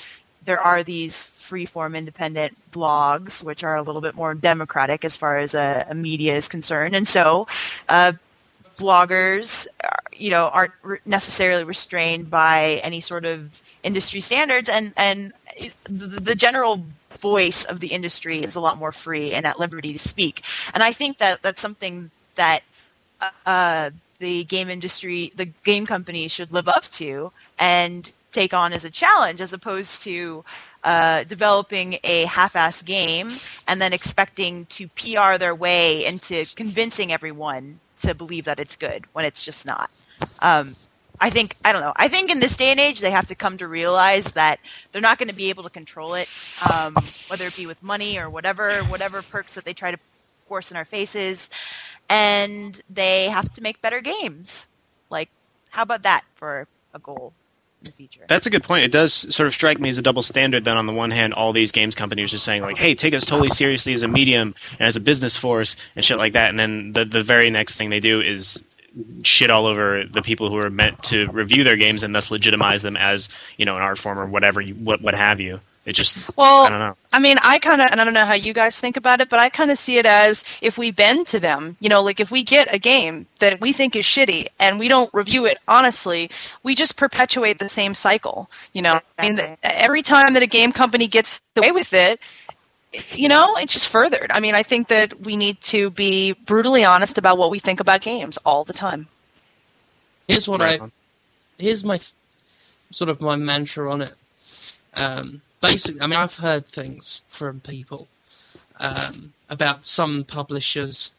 [0.44, 5.38] there are these freeform independent blogs, which are a little bit more democratic as far
[5.38, 7.46] as a, a media is concerned, and so
[7.88, 8.12] uh,
[8.78, 14.92] bloggers, are- you know, aren't re- necessarily restrained by any sort of industry standards, and
[14.96, 15.32] and
[15.84, 16.84] the, the general
[17.18, 20.42] voice of the industry is a lot more free and at liberty to speak.
[20.74, 22.62] And I think that that's something that
[23.46, 28.84] uh, the game industry, the game companies should live up to and take on as
[28.84, 30.44] a challenge, as opposed to
[30.82, 33.30] uh, developing a half-ass game
[33.66, 39.04] and then expecting to PR their way into convincing everyone to believe that it's good
[39.12, 39.90] when it's just not.
[40.40, 40.76] Um,
[41.20, 41.92] I think I don't know.
[41.96, 44.58] I think in this day and age, they have to come to realize that
[44.92, 46.28] they're not going to be able to control it,
[46.72, 46.94] um,
[47.28, 49.98] whether it be with money or whatever, whatever perks that they try to
[50.48, 51.50] force in our faces,
[52.08, 54.66] and they have to make better games.
[55.10, 55.28] Like,
[55.70, 57.32] how about that for a goal?
[57.84, 58.24] in the future.
[58.28, 58.84] That's a good point.
[58.84, 60.64] It does sort of strike me as a double standard.
[60.64, 63.24] that, on the one hand, all these games companies are saying like, "Hey, take us
[63.24, 66.58] totally seriously as a medium and as a business force and shit like that," and
[66.58, 68.64] then the the very next thing they do is
[69.22, 72.82] shit all over the people who are meant to review their games and thus legitimize
[72.82, 75.58] them as you know an art form or whatever you, what what have you.
[75.84, 76.94] It just Well, I don't know.
[77.12, 79.28] I mean, I kind of, and I don't know how you guys think about it,
[79.28, 82.20] but I kind of see it as if we bend to them, you know, like
[82.20, 85.58] if we get a game that we think is shitty and we don't review it
[85.68, 86.30] honestly,
[86.62, 88.50] we just perpetuate the same cycle.
[88.72, 89.56] You know, I mean, Exactly.
[89.62, 92.20] every time that a game company gets away with it,
[93.12, 94.30] you know, it's just furthered.
[94.32, 97.80] I mean, I think that we need to be brutally honest about what we think
[97.80, 99.08] about games all the time.
[100.28, 100.92] Here's what Right I on.
[101.58, 102.00] here's my
[102.90, 104.14] sort of my mantra on it.
[104.94, 108.08] Um, basically, I mean, I've heard things from people
[108.80, 111.12] um, about some publishers,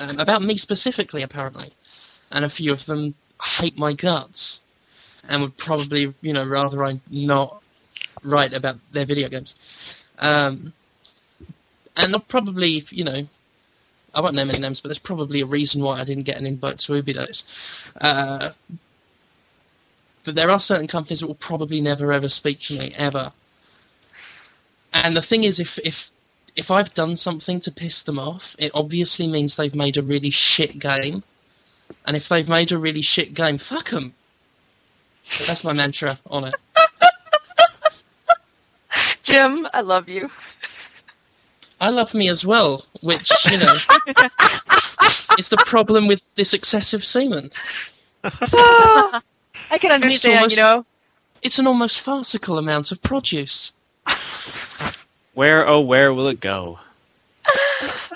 [0.00, 1.72] um, about me specifically, apparently,
[2.30, 4.60] and a few of them hate my guts
[5.28, 7.62] and would probably, you know, rather I not
[8.24, 9.54] write about their video games.
[10.18, 10.72] Um,
[11.96, 13.26] and they'll probably, you know,
[14.14, 16.46] I won't name any names, but there's probably a reason why I didn't get an
[16.46, 17.44] invite to Ubidays.
[18.00, 18.50] Uh,
[20.24, 23.32] but there are certain companies that will probably never ever speak to me ever.
[24.92, 26.10] And the thing is, if if
[26.56, 30.30] if I've done something to piss them off, it obviously means they've made a really
[30.30, 31.22] shit game.
[32.06, 34.14] And if they've made a really shit game, fuck them.
[35.46, 36.54] That's my mantra on it.
[39.22, 40.30] Jim, I love you.
[41.80, 43.74] I love me as well, which you know
[45.38, 47.50] is the problem with this excessive semen.
[48.24, 49.20] I
[49.78, 50.86] can understand, almost- you know.
[51.42, 53.72] It's an almost farcical amount of produce.
[55.34, 56.78] Where oh where will it go?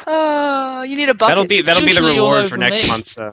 [0.07, 1.31] Oh, you need a bucket.
[1.31, 2.89] That'll be that'll be the reward for next me.
[2.89, 3.33] month's uh,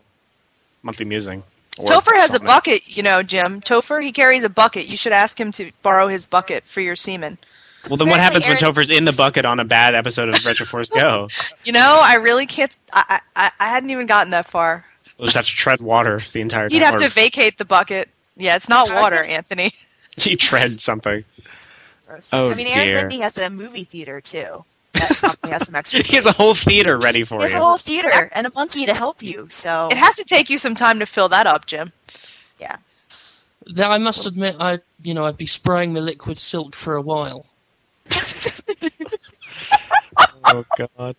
[0.84, 1.44] monthly musing.
[1.78, 3.62] Topher has a bucket, you know, Jim.
[3.62, 4.88] Topher, he carries a bucket.
[4.88, 7.38] You should ask him to borrow his bucket for your semen.
[7.90, 10.46] Well, then what Apparently happens when Topher's in the bucket on a bad episode of
[10.46, 11.28] Retro Force Go?
[11.66, 12.76] You know, I really can't.
[12.94, 14.86] I, I, I hadn't even gotten that far.
[15.18, 16.76] We'll just have to tread water the entire time.
[16.76, 18.10] You'd have or to vacate the bucket.
[18.36, 19.74] Yeah, it's not water, Anthony.
[20.18, 21.24] you tread something.
[22.34, 23.10] Oh, I mean, Aaron dear.
[23.10, 24.66] Linde has a movie theater too.
[24.94, 26.04] That has some extra.
[26.04, 27.58] He has a whole theater ready for He has you.
[27.58, 29.48] a whole theater and a monkey to help you.
[29.50, 31.92] So It has to take you some time to fill that up, Jim.
[32.60, 32.78] yeah.
[33.68, 37.02] Now I must admit, I you know I'd be spraying the liquid silk for a
[37.02, 37.46] while.
[40.46, 41.16] oh God.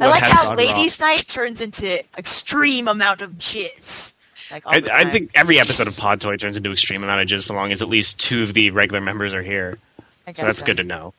[0.00, 4.14] I What like how gone Ladies' Night turns into extreme amount of jizz.
[4.50, 7.54] Like I, I think every episode of Podtoid turns into extreme amount of jizz so
[7.54, 9.78] long as at least two of the regular members are here.
[10.26, 10.66] I guess So that's so.
[10.66, 11.14] good to know.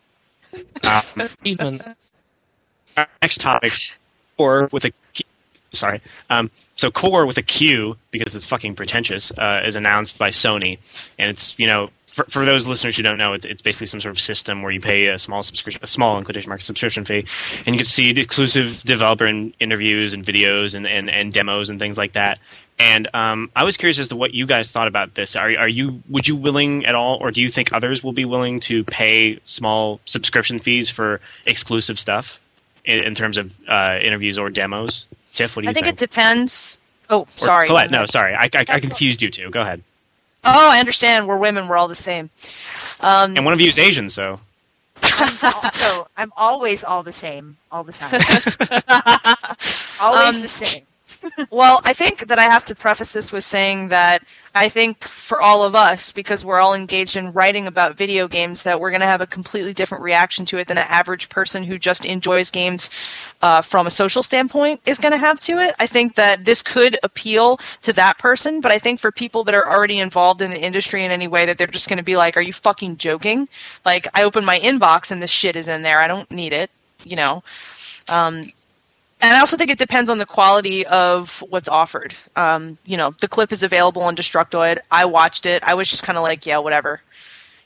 [0.84, 1.04] Um,
[1.44, 1.80] Even
[3.22, 3.74] next topic,
[4.38, 5.26] or with a Q-
[5.72, 10.30] sorry, um, so Qore with a Q because it's fucking pretentious uh, is announced by
[10.30, 10.80] Sony,
[11.20, 14.02] and it's you know for, for those listeners who don't know, it's, it's basically some
[14.02, 17.06] sort of system where you pay a small subscription, a small in quotation marks subscription
[17.06, 17.26] fee,
[17.66, 21.70] and you get to see exclusive developer in, interviews and videos and, and, and demos
[21.70, 22.40] and things like that.
[22.80, 25.36] And um, I was curious as to what you guys thought about this.
[25.36, 28.26] Are, are you would you willing at all, or do you think others will be
[28.26, 32.40] willing to pay small subscription fees for exclusive stuff
[32.86, 35.08] in, in terms of uh, interviews or demos?
[35.34, 36.02] Tiff, what do you I think I think?
[36.02, 36.80] it depends.
[37.10, 37.68] Oh, Or sorry.
[37.68, 39.50] Colette, no, sorry, I, I, I confused you two.
[39.50, 39.84] Go ahead.
[40.44, 41.28] Oh, I understand.
[41.28, 41.68] We're women.
[41.68, 42.30] We're all the same.
[43.02, 44.40] Um, And one of you is Asian, so
[45.44, 48.12] also, I'm always all the same, all the time.
[50.00, 50.84] always Um, the same.
[51.52, 54.24] Well, I think that I have to preface this with saying that
[54.56, 58.64] I think for all of us, because we're all engaged in writing about video games,
[58.64, 61.64] that we're going to have a completely different reaction to it than the average person
[61.64, 62.90] who just enjoys games
[63.42, 65.76] uh, from a social standpoint is going to have to it.
[65.80, 69.56] I think that this could appeal to that person, but I think for people that
[69.56, 72.18] are already involved in the industry in any way, that they're just going to be
[72.18, 73.48] like, "Are you fucking joking?"
[73.86, 76.00] Like, I open my inbox and this shit is in there.
[76.00, 76.72] I don't need it,
[77.04, 77.44] you know.
[78.08, 78.44] Um,
[79.22, 82.16] and I also think it depends on the quality of what's offered.
[82.36, 84.80] Um, you know, the clip is available on Destructoid.
[84.92, 85.64] I watched it.
[85.64, 87.02] I was just kind of like, yeah, whatever.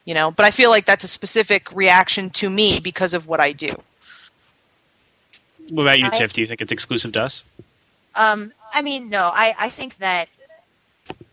[0.05, 3.39] You know, but I feel like that's a specific reaction to me because of what
[3.39, 3.75] I do.
[5.69, 6.33] what about you, I- Tiff?
[6.33, 7.43] Do you think it's exclusive to us?
[8.15, 10.29] Um, I mean, no, I, I think that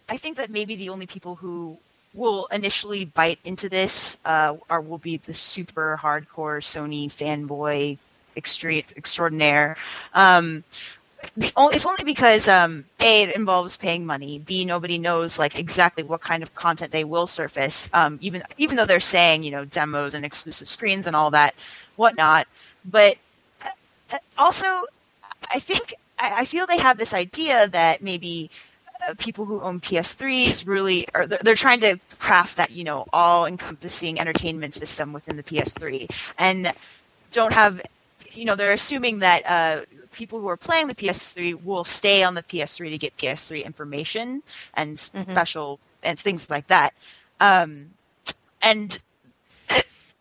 [0.09, 1.77] I think that maybe the only people who
[2.15, 7.99] will initially bite into this uh, are will be the super hardcore Sony fanboy
[8.37, 9.77] extre- extraordinaire.
[10.15, 10.65] Um,
[11.37, 14.39] it's only because um, a it involves paying money.
[14.39, 17.91] B nobody knows like exactly what kind of content they will surface.
[17.93, 21.55] Um, even even though they're saying you know demos and exclusive screens and all that
[21.97, 22.47] whatnot,
[22.85, 23.17] but
[24.13, 24.67] uh, also
[25.53, 28.51] I think I, I feel they have this idea that maybe
[29.19, 34.21] people who own PS3s really are they're, they're trying to craft that you know all-encompassing
[34.21, 36.73] entertainment system within the PS3 and
[37.33, 37.81] don't have
[38.33, 42.35] you know they're assuming that uh, people who are playing the PS3 will stay on
[42.35, 44.43] the PS3 to get PS3 information
[44.75, 45.41] and Mhm.
[45.41, 46.95] special and things like that.
[47.41, 47.91] Um,
[48.63, 49.01] and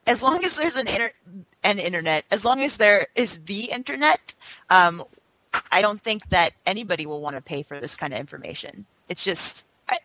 [0.07, 1.11] as long as there's an inter-
[1.63, 4.33] an internet, as long as there is the internet,
[4.69, 5.03] um,
[5.71, 8.85] I don't think that anybody will want to pay for this kind of information.
[9.09, 9.97] It's just, I,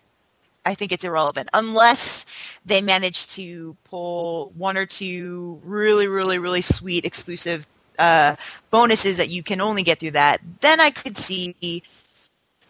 [0.64, 2.26] I think it's irrelevant unless
[2.64, 7.66] they manage to pull one or two really, really, really sweet exclusive
[7.98, 8.37] uh,
[8.70, 10.40] bonuses that you can only get through that.
[10.61, 11.83] Then I could see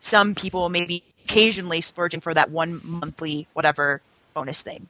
[0.00, 4.00] some people maybe occasionally splurging for that one monthly whatever
[4.34, 4.86] bonus thing.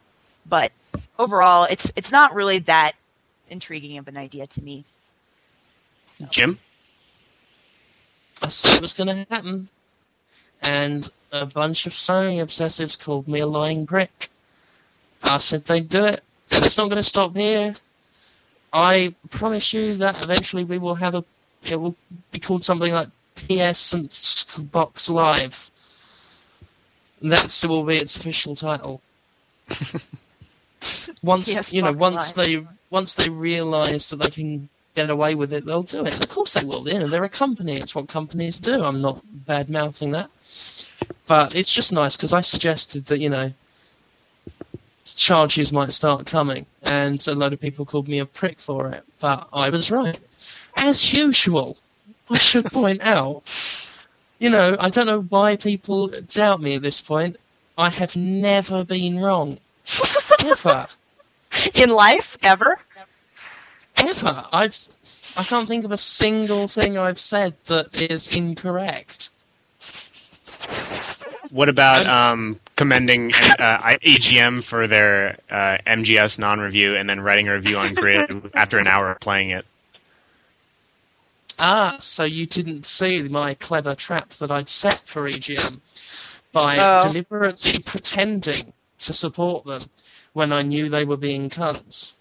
[0.47, 0.73] But
[1.18, 2.92] overall, it's it's not really that
[3.51, 4.85] intriguing of an idea to me.
[6.11, 6.27] So.
[6.31, 6.59] Jim?
[8.42, 9.68] I said it was going to happen,
[10.61, 14.31] and a bunch of Sony obsessives called me a lying prick.
[15.23, 17.77] I said they'd do it, and it's not going to stop here.
[18.75, 21.25] I promise you that eventually we will have a.
[21.63, 21.95] It will
[22.33, 24.11] be called something like PS and
[24.73, 25.71] Box Live.
[27.23, 29.01] That will be its official title.
[31.23, 32.65] once PS you know, Box once Live.
[32.65, 36.21] they once they realise that they can get away with it, they'll do it.
[36.21, 36.87] Of course they will.
[36.89, 37.77] You know, they're a company.
[37.77, 38.83] It's what companies do.
[38.83, 40.31] I'm not bad mouthing that,
[41.29, 43.53] but it's just nice because I suggested that you know
[45.16, 49.05] charges might start coming, and a load of people called me a prick for it,
[49.20, 50.18] but I was right,
[50.77, 51.77] as usual.
[52.31, 53.42] I should point out.
[54.38, 57.37] You know, I don't know why people doubt me at this point.
[57.79, 59.59] I have never been wrong.
[60.40, 60.87] Ever.
[61.74, 62.79] In life, ever?
[63.96, 64.44] Ever.
[64.53, 64.77] I've
[65.37, 69.31] I can't think of a single thing I've said that is incorrect.
[71.55, 77.47] What about um, commending uh, I- EGM for their uh, MGS non-review and then writing
[77.47, 78.25] a review on Grid
[78.57, 79.64] after an hour of playing it?
[81.61, 85.79] Ah, so you didn't see my clever trap that I'd set for EGM
[86.51, 87.07] by Oh.
[87.07, 89.90] deliberately pretending to support them
[90.33, 92.14] when I knew they were being cunts.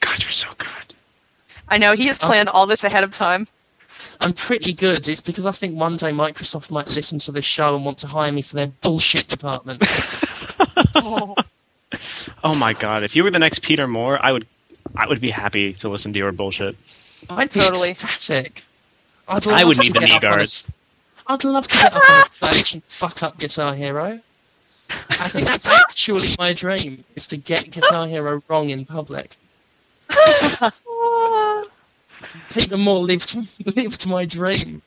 [0.00, 0.94] God, you're so good.
[1.70, 3.46] I know he has planned all this ahead of time.
[4.20, 5.06] I'm pretty good.
[5.08, 8.06] It's because I think one day Microsoft might listen to this show and want to
[8.06, 9.82] hire me for their bullshit department.
[12.44, 13.02] Oh my God!
[13.02, 14.46] If you were the next Peter Moore, I would,
[14.94, 16.76] I would be happy to listen to your bullshit.
[17.28, 17.90] I'd be Totally.
[17.90, 18.64] ecstatic.
[19.26, 20.70] I'd I would need the get knee up on a guards.
[21.26, 24.20] I'd love to get up on stage and fuck up Guitar Hero.
[24.90, 29.36] I think that's actually my dream, is to get Guitar Hero wrong in public.
[32.50, 34.82] Peter Moore lived, lived my dream.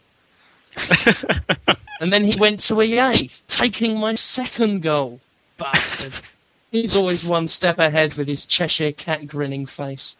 [1.99, 5.19] and then he went to EA, taking my second goal.
[5.57, 6.25] Bastard.
[6.71, 10.15] He's always one step ahead with his Cheshire cat grinning face.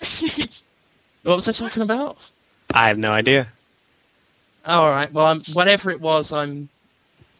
[1.22, 2.16] what was I talking about?
[2.72, 3.48] I have no idea.
[4.64, 5.12] All right.
[5.12, 6.70] Well, I'm, whatever it was, I'm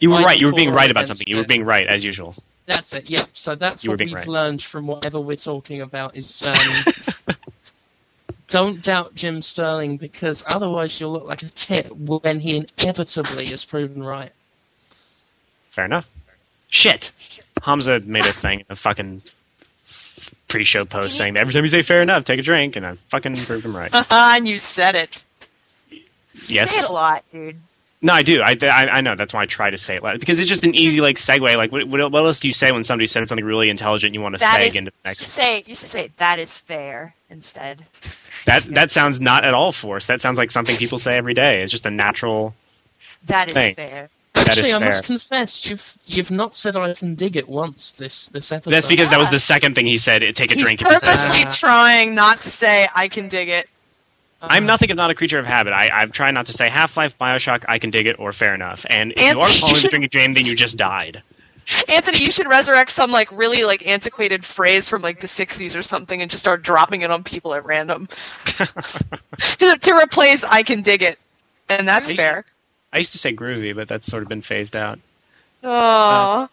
[0.00, 0.38] You were I'm right.
[0.38, 1.26] You were being right about against something.
[1.28, 2.34] You were being right as usual.
[2.66, 3.08] That's it.
[3.08, 3.26] Yeah.
[3.32, 4.26] So that's You what we've right.
[4.26, 6.54] learned from whatever we're talking about is um,
[8.50, 13.64] don't doubt Jim Sterling because otherwise you'll look like a tit when he inevitably is
[13.64, 14.32] proven right.
[15.70, 16.08] Fair enough.
[16.70, 17.10] Shit.
[17.62, 19.22] Hamza made a thing, a fucking
[20.48, 22.94] pre-show post saying that every time you say fair enough, take a drink, and I
[22.94, 23.90] fucking proved him right.
[24.10, 25.24] and you said it.
[25.90, 26.02] Say
[26.46, 26.84] Yes.
[26.84, 27.56] it a lot, dude.
[28.02, 28.40] No, I do.
[28.40, 29.14] I, I, I know.
[29.14, 30.18] That's why I try to say it loud.
[30.20, 31.54] Because it's just an easy like segue.
[31.56, 34.22] Like, what, what what else do you say when somebody said something really intelligent you
[34.22, 35.18] want to That seg is into the you next?
[35.18, 37.84] should say you should say that is fair instead.
[38.46, 40.08] That that sounds not at all forced.
[40.08, 41.62] That sounds like something people say every day.
[41.62, 42.54] It's just a natural.
[43.26, 43.74] That is Thing.
[43.74, 44.08] fair.
[44.34, 45.06] That Actually, is I must fair.
[45.18, 48.70] confess, you've you've not said I can dig it once this this episode.
[48.70, 50.22] That's because that was the second thing he said.
[50.36, 50.80] Take a He's drink.
[50.80, 51.28] If you say that.
[51.28, 53.68] purposely trying not to say I can dig it.
[54.42, 55.74] I'm nothing if not a creature of habit.
[55.74, 58.54] I, I've tried not to say Half Life, Bioshock, I can dig it, or fair
[58.54, 58.86] enough.
[58.88, 61.22] And if you Anthony, are you calling the should- drinking game, then you just died.
[61.88, 65.82] Anthony, you should resurrect some like really like antiquated phrase from like the '60s or
[65.82, 68.08] something, and just start dropping it on people at random
[68.44, 71.18] to to replace "I can dig it,"
[71.68, 72.44] and that's I used to- fair.
[72.92, 74.98] I used to say groovy, but that's sort of been phased out.
[75.62, 76.48] Oh,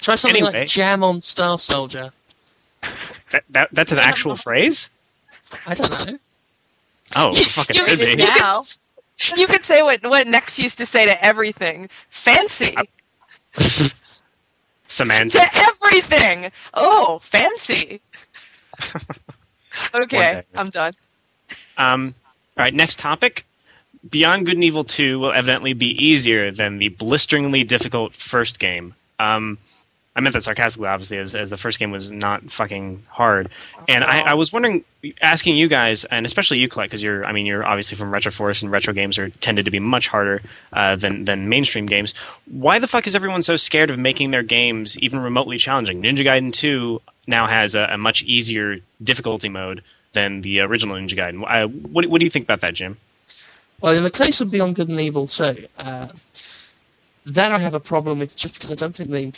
[0.00, 0.60] Try something Anyway.
[0.60, 2.10] like Jam on Star Soldier.
[3.30, 4.90] That, that that's an actual phrase.
[5.64, 6.18] I don't know.
[7.14, 8.06] Oh, fucking you, could be.
[8.10, 8.60] you Now.
[9.20, 12.74] could, you could say what what Nex used to say to everything: fancy
[14.90, 15.38] Samantha.
[15.38, 16.52] to everything.
[16.74, 18.00] Oh, fancy.
[19.94, 20.42] Okay.
[20.56, 20.92] I'm done.
[21.78, 22.14] Um,
[22.56, 23.46] all right, next topic.
[24.10, 28.94] Beyond Good and Evil 2 will evidently be easier than the blisteringly difficult first game.
[29.18, 29.58] Um,
[30.16, 33.48] I meant that sarcastically, obviously, as, as the first game was not fucking hard.
[33.86, 34.84] And I, I was wondering,
[35.22, 38.62] asking you guys, and especially you, Colette, because you're, I mean, you're obviously from Retroforce,
[38.62, 40.42] and retro games are tended to be much harder
[40.72, 42.16] uh, than than mainstream games.
[42.46, 46.02] Why the fuck is everyone so scared of making their games even remotely challenging?
[46.02, 49.82] Ninja Gaiden 2 now has a, a much easier difficulty mode
[50.12, 51.44] than the original Ninja Gaiden.
[51.46, 52.96] Uh, what, what do you think about that, Jim?
[53.80, 56.08] Well, in the case of Beyond Good and Evil 2, uh,
[57.26, 59.32] that I have a problem with just because I don't think the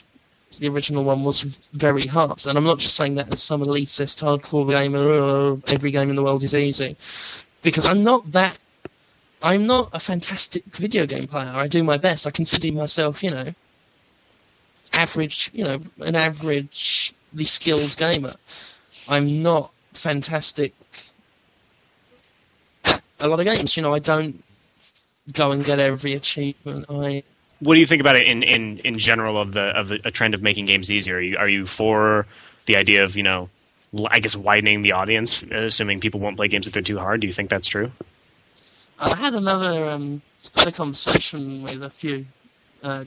[0.58, 1.42] the original one was
[1.72, 2.46] very hard.
[2.46, 6.16] And I'm not just saying that as some elitist hardcore gamer, oh, every game in
[6.16, 6.96] the world is easy.
[7.62, 8.58] Because I'm not that.
[9.42, 11.50] I'm not a fantastic video game player.
[11.52, 12.26] I do my best.
[12.26, 13.52] I consider myself, you know,
[14.92, 18.34] average, you know, an averagely skilled gamer.
[19.08, 20.74] I'm not fantastic
[22.84, 23.76] at a lot of games.
[23.76, 24.42] You know, I don't
[25.32, 26.86] go and get every achievement.
[26.88, 27.22] I
[27.62, 30.34] what do you think about it in, in, in general of the of a trend
[30.34, 31.16] of making games easier?
[31.16, 32.26] Are you, are you for
[32.66, 33.48] the idea of you know,
[34.10, 37.20] I guess widening the audience, assuming people won't play games if they're too hard?
[37.20, 37.92] Do you think that's true?
[38.98, 40.22] I had another um,
[40.56, 42.26] had a conversation with a few
[42.82, 43.04] uh,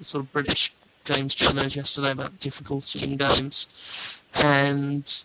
[0.00, 0.72] sort of British
[1.04, 3.66] games journalists yesterday about difficulty in games,
[4.32, 5.24] and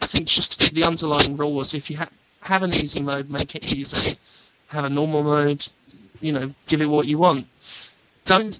[0.00, 2.10] I think just the underlying rule was if you ha-
[2.42, 4.18] have an easy mode, make it easy.
[4.68, 5.66] Have a normal mode,
[6.20, 7.46] you know, give it what you want
[8.24, 8.58] don't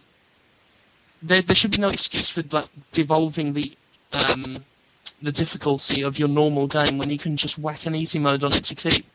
[1.23, 3.73] there, there should be no excuse for like devolving the
[4.13, 4.65] um,
[5.23, 8.53] the difficulty of your normal game when you can just whack an easy mode on
[8.53, 9.07] it to keep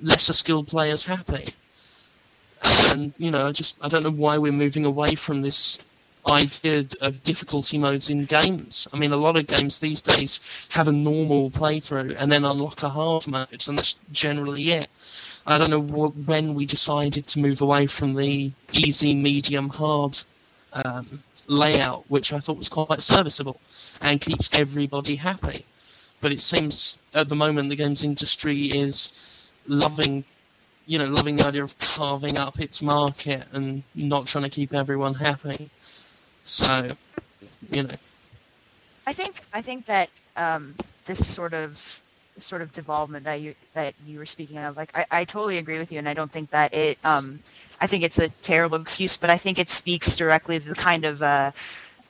[0.00, 1.54] lesser skilled players happy.
[2.62, 5.78] And you know, just I don't know why we're moving away from this
[6.26, 8.86] idea of difficulty modes in games.
[8.92, 10.40] I mean, a lot of games these days
[10.70, 14.90] have a normal playthrough and then unlock a hard mode, and that's generally it.
[15.48, 20.20] I don't know wh- when we decided to move away from the easy, medium, hard
[20.74, 23.58] um, layout, which I thought was quite serviceable
[24.02, 25.64] and keeps everybody happy.
[26.20, 29.10] But it seems at the moment the games industry is
[29.66, 30.24] loving,
[30.86, 34.74] you know, loving the idea of carving up its market and not trying to keep
[34.74, 35.70] everyone happy.
[36.44, 36.92] So,
[37.70, 37.96] you know.
[39.06, 40.74] I think I think that um,
[41.06, 42.02] this sort of
[42.42, 44.76] sort of devolvement that you that you were speaking of.
[44.76, 46.98] Like I, I totally agree with you, and I don't think that it.
[47.04, 47.40] Um,
[47.80, 51.04] I think it's a terrible excuse, but I think it speaks directly to the kind
[51.04, 51.52] of uh,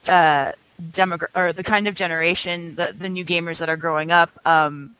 [0.08, 0.52] uh,
[0.92, 4.30] demogra- or the kind of generation, the the new gamers that are growing up.
[4.46, 4.94] Um,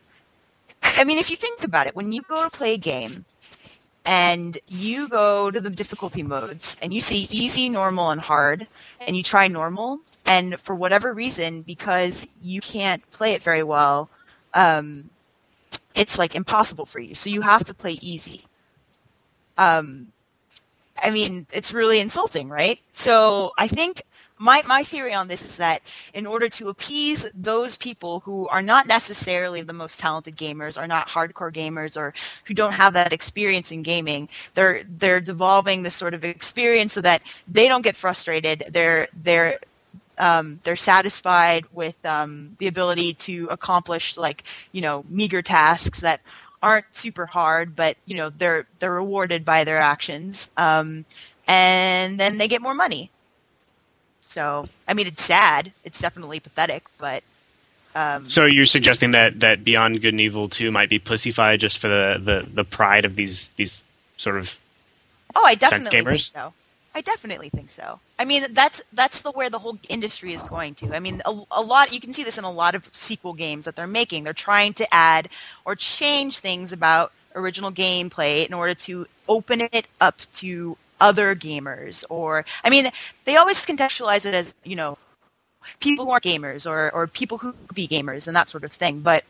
[0.83, 3.25] I mean, if you think about it, when you go to play a game
[4.05, 8.67] and you go to the difficulty modes and you see easy, normal, and hard,
[9.05, 14.09] and you try normal, and for whatever reason, because you can't play it very well,
[14.53, 15.09] um,
[15.95, 17.15] it's like impossible for you.
[17.15, 18.43] So you have to play easy.
[19.57, 20.07] Um,
[21.01, 22.79] I mean, it's really insulting, right?
[22.93, 24.03] So I think
[24.37, 25.81] my, my theory on this is that
[26.13, 30.87] in order to appease those people who are not necessarily the most talented gamers, are
[30.87, 32.13] not hardcore gamers, or
[32.45, 37.01] who don't have that experience in gaming, they're they're devolving this sort of experience so
[37.01, 38.63] that they don't get frustrated.
[38.71, 39.59] They're they're
[40.19, 46.21] um, they're satisfied with um, the ability to accomplish like you know meager tasks that
[46.61, 51.05] aren't super hard, but you know they're they're rewarded by their actions, um,
[51.47, 53.09] and then they get more money.
[54.21, 55.71] So I mean, it's sad.
[55.83, 57.23] It's definitely pathetic, but.
[57.95, 61.79] Um, so you're suggesting that, that Beyond Good and Evil 2 might be pussyfied just
[61.79, 63.83] for the, the, the pride of these these
[64.15, 64.59] sort of
[65.35, 66.53] oh, I definitely think so.
[66.95, 67.99] I definitely think so.
[68.17, 70.95] I mean, that's that's the where the whole industry is going to.
[70.95, 73.65] I mean, a, a, lot you can see this in a lot of sequel games
[73.65, 74.23] that they're making.
[74.23, 75.29] They're trying to add
[75.65, 82.03] or change things about original gameplay in order to open it up to other gamers.
[82.09, 82.87] Or, I mean,
[83.25, 84.97] they always contextualize it as you know,
[85.79, 88.71] people who aren't gamers or or people who could be gamers and that sort of
[88.71, 89.01] thing.
[89.01, 89.23] But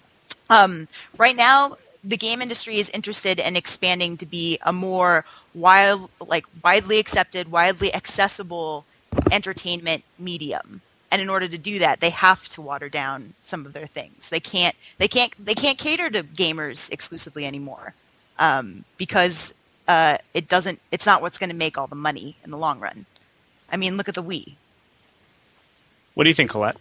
[0.49, 0.87] um,
[1.17, 5.25] right now, the game industry is interested in expanding to be a more
[5.59, 8.85] wild, like widely accepted, widely accessible
[9.31, 10.81] entertainment medium.
[11.11, 14.29] And in order to do that, they have to water down some of their things.
[14.29, 17.93] They can't, they can't, they can't cater to gamers exclusively anymore
[18.37, 19.53] um, because
[19.87, 20.79] uh, it doesn't.
[20.91, 23.05] It's not what's going to make all the money in the long run.
[23.71, 24.53] I mean, look at the Wii.
[26.13, 26.77] What do you think, Colette?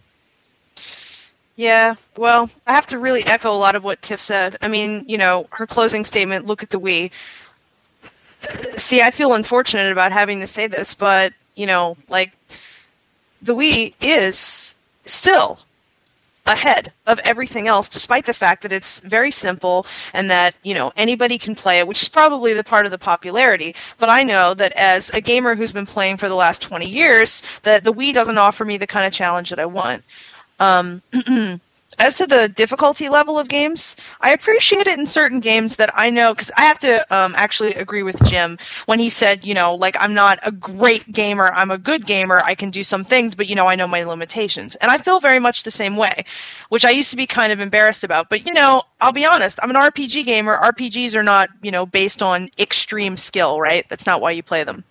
[1.55, 4.57] Yeah, well, I have to really echo a lot of what Tiff said.
[4.61, 7.11] I mean, you know, her closing statement, look at the Wii
[8.77, 12.31] see, I feel unfortunate about having to say this, but you know, like
[13.41, 14.75] the Wii is
[15.05, 15.59] still
[16.45, 20.91] ahead of everything else despite the fact that it's very simple and that you know
[20.97, 23.75] anybody can play it which is probably the part of the popularity.
[23.99, 27.43] But i know that as a gamer who's been playing for the last 20 years
[27.63, 30.03] that the wii doesn't offer me the kind of challenge that i want.
[30.59, 31.01] Um,
[31.99, 36.09] as to the difficulty level of games, I appreciate it in certain games that I
[36.09, 39.75] know because I have to um, actually agree with Jim when he said, you know,
[39.75, 43.35] like I'm not a great gamer, I'm a good gamer, I can do some things,
[43.35, 46.23] but you know, I know my limitations, and I feel very much the same way,
[46.69, 48.29] which I used to be kind of embarrassed about.
[48.29, 50.55] But you know, I'll be honest, I'm an RPG gamer.
[50.57, 53.87] RPGs are not, you know, based on extreme skill, right?
[53.89, 54.83] That's not why you play them.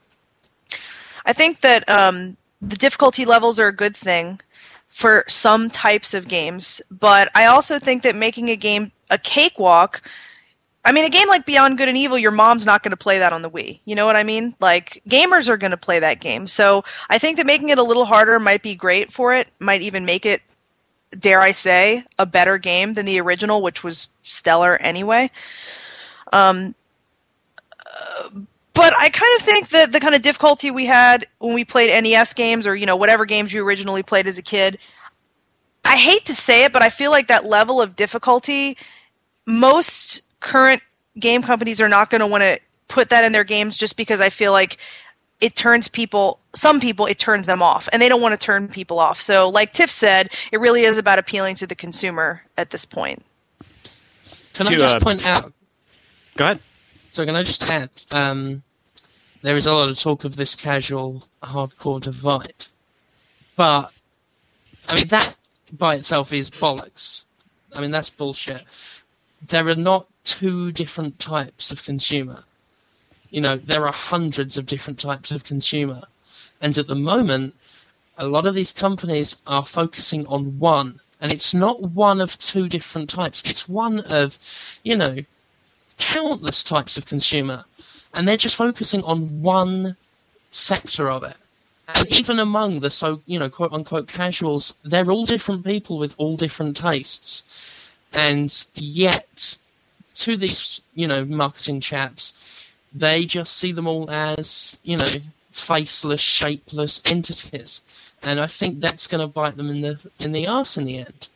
[1.25, 4.41] I think that um, the difficulty levels are a good thing
[4.89, 10.03] for some types of games, but I also think that making a game a cakewalk.
[10.84, 13.18] I mean, a game like Beyond Good and Evil, your mom's not going to play
[13.18, 13.80] that on the Wii.
[13.84, 14.55] You know what I mean?
[14.61, 16.47] Like, gamers are going to play that game.
[16.47, 19.82] So I think that making it a little harder might be great for it, might
[19.82, 20.41] even make it,
[21.18, 25.30] dare I say, a better game than the original, which was stellar anyway.
[26.32, 26.74] Um,
[27.86, 28.30] uh,
[28.79, 31.91] but I kind of think that the kind of difficulty we had when we played
[32.03, 34.79] NES games or you know whatever games you originally played as a kid,
[35.85, 38.76] I hate to say it, but I feel like that level of difficulty,
[39.47, 40.81] most current
[41.18, 44.20] game companies are not going to want to put that in their games just because
[44.20, 44.79] I feel like
[45.41, 48.68] it turns people some people it turns them off and they don't want to turn
[48.68, 52.70] people off so like tiff said it really is about appealing to the consumer at
[52.70, 53.24] this point
[54.55, 55.53] Can I just uh, point out?
[56.37, 56.61] Go ahead.
[57.12, 57.91] So can I just add?
[58.11, 58.62] Um,
[59.43, 62.66] there is a lot of talk of this casual hardcore divide,
[63.57, 63.93] but
[64.89, 65.36] I mean that
[65.72, 67.24] by itself is bollocks.
[67.74, 68.64] I mean that's bullshit.
[69.47, 72.45] There are not two different types of consumer.
[73.30, 76.03] You know, there are hundreds of different types of consumer,
[76.61, 77.55] and at the moment,
[78.16, 82.68] a lot of these companies are focusing on one, and it's not one of two
[82.68, 83.43] different types.
[83.45, 84.39] It's one of,
[84.82, 85.18] you know,
[85.99, 87.64] countless types of consumer,
[88.15, 89.97] and they're just focusing on one
[90.51, 91.37] sector of it.
[91.95, 96.15] And even among the so you know quote unquote casuals, they're all different people with
[96.19, 97.43] all different tastes,
[98.13, 99.57] and yet
[100.17, 102.35] to these you know marketing chaps,
[102.93, 105.13] they just see them all as you know
[105.51, 107.81] faceless, shapeless entities,
[108.23, 110.99] and I think that's going to bite them in the in the arse in the
[110.99, 111.29] end.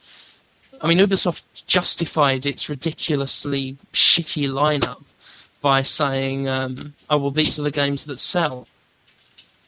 [0.82, 5.04] I mean, Ubisoft justified its ridiculously shitty lineup
[5.62, 8.68] by saying, um, "Oh well, these are the games that sell."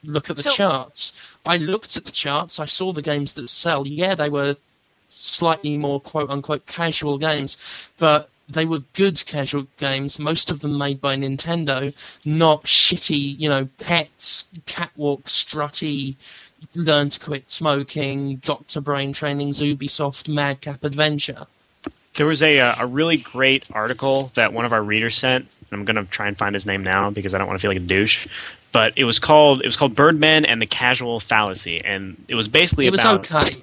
[0.02, 1.12] Look at the So- charts.
[1.46, 2.60] I looked at the charts.
[2.60, 3.86] I saw the games that sell.
[3.88, 4.56] Yeah, they were
[5.08, 7.56] slightly more quote unquote casual games,
[7.98, 10.18] but they were good casual games.
[10.18, 11.94] Most of them made by Nintendo,
[12.26, 16.16] not shitty, you know, pets, catwalk, strutty,
[16.74, 21.46] learn to quit smoking, Doctor Brain Training's Ubisoft Madcap Adventure.
[22.14, 25.48] There was a uh, a really great article that one of our readers sent.
[25.74, 27.78] I'm gonna try and find his name now because I don't want to feel like
[27.78, 28.26] a douche.
[28.72, 32.48] But it was called it was called Birdman and the Casual Fallacy, and it was
[32.48, 33.30] basically It was about.
[33.30, 33.56] okay.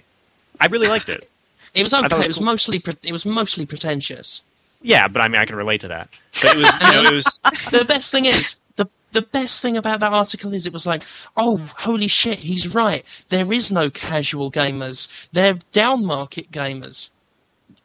[0.59, 1.25] I really liked it.
[1.73, 2.05] It was okay.
[2.05, 2.45] it was It was cool.
[2.45, 4.43] mostly pre- it was mostly pretentious.
[4.81, 6.09] Yeah, but I mean I can relate to that.
[6.41, 7.39] But it was you know it was
[7.71, 11.03] the best thing is the the best thing about that article is it was like,
[11.37, 13.05] oh holy shit, he's right.
[13.29, 15.07] There is no casual gamers.
[15.31, 17.09] They're down market gamers.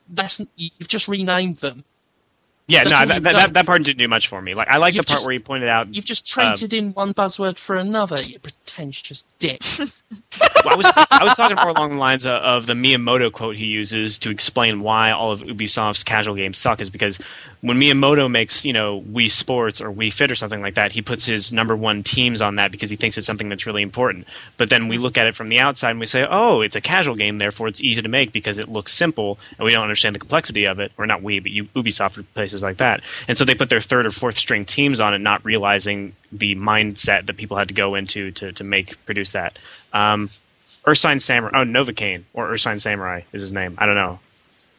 [0.08, 1.84] That's you've just renamed them.
[2.68, 4.54] Yeah That's no that, that, that part didn't do much for me.
[4.54, 6.72] Like I like the You've part just- where he pointed out You've just Um, traded
[6.74, 8.20] in one buzzword for another.
[8.20, 9.62] You pretentious dick.
[10.64, 13.56] Well, I was I was talking more along the lines of, of the Miyamoto quote
[13.56, 17.18] he uses to explain why all of Ubisoft's casual games suck is because
[17.60, 21.02] when Miyamoto makes you know Wii Sports or Wii Fit or something like that, he
[21.02, 24.28] puts his number one teams on that because he thinks it's something that's really important.
[24.56, 25.04] But then we mm-hmm.
[25.04, 27.66] look at it from the outside and we say, oh, it's a casual game, therefore
[27.66, 30.78] it's easy to make because it looks simple and we don't understand the complexity of
[30.78, 33.02] it, or not we, but you, Ubisoft or places like that.
[33.26, 36.54] And so they put their third or fourth string teams on it, not realizing the
[36.54, 39.58] mindset that people had to go into to to make produce that.
[39.96, 40.28] Um,
[40.86, 41.52] Ursine Samurai.
[41.54, 43.74] Oh, Novocaine or Ursine Samurai is his name.
[43.78, 44.18] I don't know.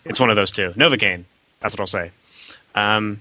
[0.05, 0.69] It's one of those two.
[0.71, 1.23] Novocaine.
[1.59, 2.11] That's what I'll say.
[2.75, 3.19] Um,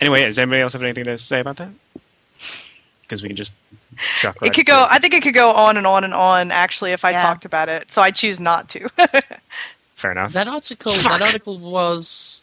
[0.00, 1.70] anyway, does anybody else have anything to say about that?
[3.02, 3.54] Because we can just
[3.96, 4.36] chuck.
[4.42, 7.04] it could go i think it could go on and on and on actually if
[7.04, 7.18] i Yeah.
[7.20, 8.88] talked about it so i choose not to
[9.94, 10.32] Fair enough.
[10.32, 11.12] That article, Fuck.
[11.12, 12.40] that article was,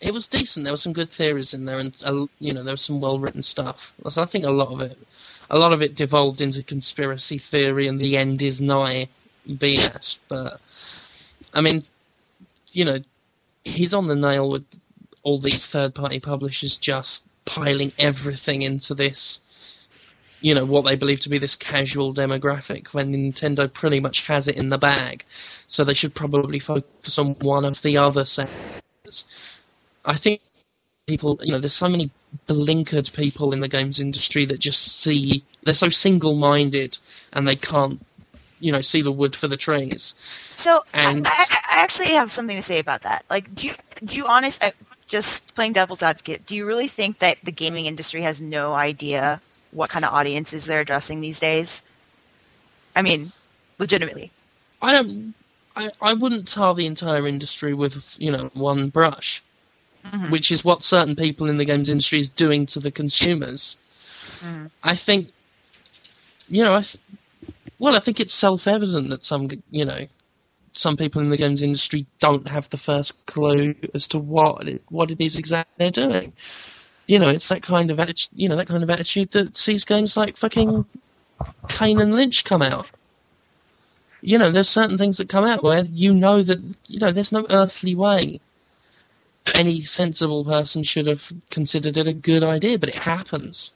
[0.00, 0.64] it was decent.
[0.64, 3.18] There were some good theories in there, and uh, you know there was some well
[3.20, 3.92] written stuff.
[4.08, 4.98] So I think a lot of it,
[5.52, 9.08] a lot of it devolved into conspiracy theory, and the end is nigh
[9.48, 10.18] BS.
[10.28, 10.60] But
[11.54, 11.84] I mean,
[12.72, 12.98] you know,
[13.64, 14.64] he's on the nail with
[15.22, 19.40] all these third party publishers just piling everything into this
[20.42, 24.48] you know, what they believe to be this casual demographic when Nintendo pretty much has
[24.48, 25.24] it in the bag.
[25.68, 29.24] So they should probably focus on one of the other sectors.
[30.04, 30.40] I think
[31.06, 32.10] people, you know, there's so many
[32.48, 36.98] blinkered people in the games industry that just see, they're so single minded
[37.32, 38.04] and they can't,
[38.60, 40.14] you know, see the wood for the trees.
[40.56, 43.24] So And- I, I, I actually have something to say about that.
[43.30, 43.74] Like, do you
[44.04, 44.62] do you honest?
[44.62, 44.70] uh,
[45.06, 49.40] Just playing devil's advocate, do you really think that the gaming industry has no idea
[49.72, 51.82] what kind of audiences they're addressing these days?
[52.94, 53.32] I mean,
[53.78, 54.30] legitimately.
[54.80, 55.34] I don't.
[55.74, 59.42] I, I wouldn't tar the entire industry with you know one brush,
[60.04, 60.30] Mhm.
[60.30, 63.76] which is what certain people in the games industry is doing to the consumers.
[64.40, 64.70] Mhm.
[64.82, 65.28] I think,
[66.48, 66.98] you know, I th-
[67.78, 70.06] well, I think it's self-evident that some you know
[70.74, 74.82] some people in the games industry don't have the first clue as to what it,
[74.88, 76.32] what it is exactly they're doing.
[77.06, 78.30] You know, it's that kind of attitude.
[78.34, 80.86] You know, that kind of attitude that sees games like fucking
[81.68, 82.90] Kane and Lynch come out
[84.22, 87.32] you know, there's certain things that come out where you know that you know there's
[87.32, 88.40] no earthly way
[89.54, 93.72] any sensible person should have considered it a good idea, but it happens.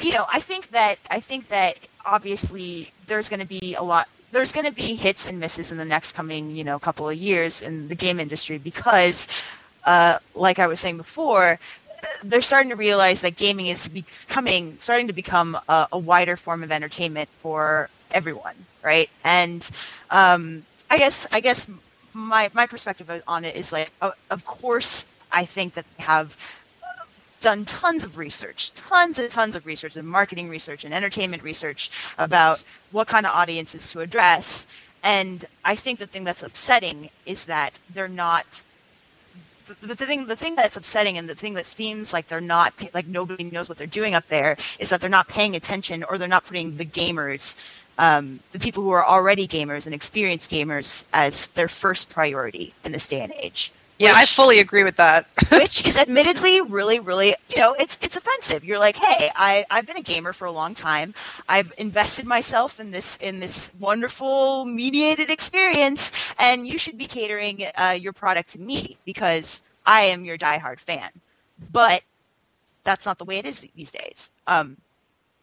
[0.00, 4.08] you know, I think that I think that obviously there's going to be a lot.
[4.32, 7.16] There's going to be hits and misses in the next coming, you know, couple of
[7.16, 9.26] years in the game industry because,
[9.84, 11.58] uh, like I was saying before,
[12.22, 16.62] they're starting to realize that gaming is becoming starting to become a, a wider form
[16.62, 19.10] of entertainment for everyone, right?
[19.24, 19.68] And
[20.10, 21.68] um, I guess I guess
[22.12, 26.36] my my perspective on it is like, of, course, I think that they have
[26.82, 27.04] uh,
[27.40, 31.90] done tons of research, tons and tons of research and marketing research and entertainment research
[32.18, 34.66] about what kind of audiences to address.
[35.02, 38.62] And I think the thing that's upsetting is that they're not.
[39.82, 42.74] The, the thing, the thing that's upsetting, and the thing that seems like they're not,
[42.92, 46.18] like nobody knows what they're doing up there, is that they're not paying attention, or
[46.18, 47.56] they're not putting the gamers,
[48.00, 52.92] um, the people who are already gamers and experienced gamers, as their first priority in
[52.92, 53.72] this day and age.
[53.98, 55.26] Yeah, I fully agree with that.
[55.52, 58.64] which is admittedly really really you know it's it's offensive.
[58.64, 61.12] You're like hey i i've been a gamer for a long time.
[61.50, 67.66] I've invested myself in this in this wonderful mediated experience and you should be catering
[67.76, 71.10] uh, your product to me because i am your diehard fan.
[71.70, 72.00] But
[72.84, 74.32] that's not the way it is these days.
[74.46, 74.78] Um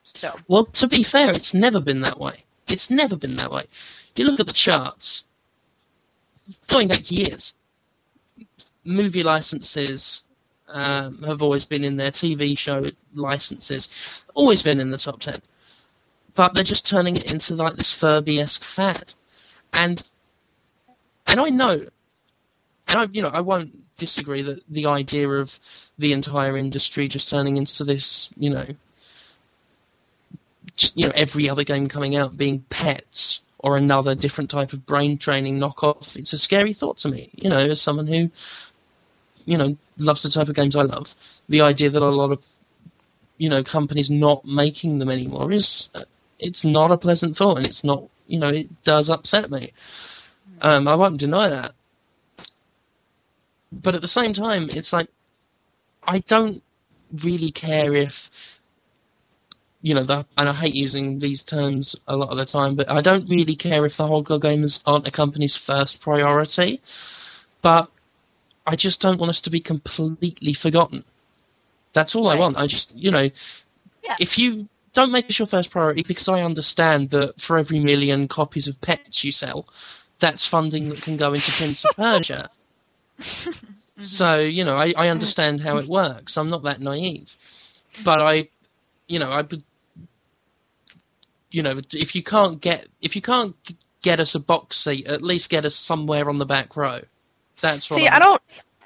[0.02, 0.36] so.
[0.48, 2.46] Well, to be fair, it's never been that way.
[2.68, 3.64] It's never been that way.
[3.64, 5.26] If you look at the charts,
[6.68, 7.54] going back years,
[8.84, 10.24] movie licenses
[10.70, 12.12] um, have always been in there.
[12.12, 13.90] TV show licenses
[14.34, 15.42] always been in the top ten,
[16.36, 19.14] but they're just turning it into like this Furby-esque fad,
[19.74, 20.04] and
[21.26, 21.88] and I know,
[22.88, 25.60] and I you know I won't disagree that the idea of
[25.98, 28.66] the entire industry just turning into this you know
[30.96, 35.18] you know every other game coming out being pets or another different type of brain
[35.18, 36.16] training knockoff.
[36.16, 37.30] It's a scary thought to me.
[37.36, 38.30] You know, as someone who
[39.46, 41.16] you know loves the type of games I love,
[41.50, 42.42] the idea that a lot of
[43.38, 45.90] you know companies not making them anymore is
[46.40, 49.72] it's not a pleasant thought, and it's not you know it does upset me.
[50.62, 51.74] Um, I won't deny that,
[53.72, 55.08] but at the same time, it's like
[56.04, 56.64] I don't
[57.24, 58.57] really care if
[59.82, 62.90] you know, the, and I hate using these terms a lot of the time, but
[62.90, 66.82] I don't really care if the hardcore gamers aren't a company's first priority.
[67.62, 67.90] But
[68.66, 71.04] I just don't want us to be completely forgotten.
[71.94, 72.58] That's all I want.
[72.58, 73.30] I just, you know,
[74.04, 74.16] Yeah.
[74.20, 78.28] if you don't make us your first priority, because I understand that for every million
[78.28, 79.68] copies of pets you sell,
[80.20, 82.50] that's funding that can go into Prince of Persia.
[84.00, 86.38] So, you know, I, I understand how it works.
[86.38, 87.36] I'm not that naive.
[88.04, 88.50] But I,
[89.08, 89.64] you know, I would,
[91.52, 93.56] you know, if you can't get, if you can't
[94.02, 97.00] get us a box seat, at least get us somewhere on the back row.
[97.62, 98.42] That's what See, I'm- I don't.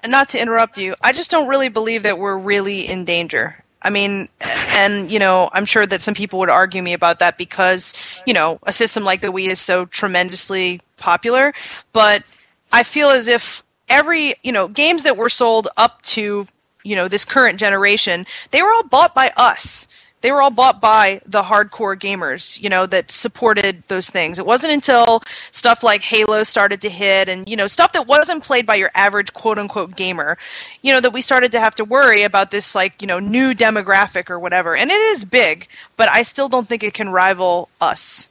[0.08, 3.64] Not to interrupt you, I just don't really believe that we're really in danger.
[3.84, 4.30] I mean,
[4.76, 7.94] and you know, I'm sure that some people would argue me about that because
[8.26, 11.54] you know a system like the Wii is so tremendously popular.
[11.94, 12.24] But
[12.72, 16.48] I feel as if every you know games that were sold up to
[16.84, 19.88] you know this current generation, they were all bought by us.
[20.22, 24.38] They were all bought by the hardcore gamers, you know, that supported those things.
[24.38, 28.44] It wasn't until stuff like Halo started to hit and, you know, stuff that wasn't
[28.44, 30.38] played by your average quote unquote gamer,
[30.82, 33.54] you know, that we started to have to worry about this, like, you know, new
[33.54, 34.76] demographic or whatever.
[34.76, 35.68] And it is big,
[35.98, 38.30] but I still don't think it can rival us.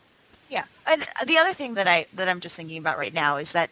[0.49, 3.53] Yeah, and the other thing that I that I'm just thinking about right now is
[3.53, 3.71] that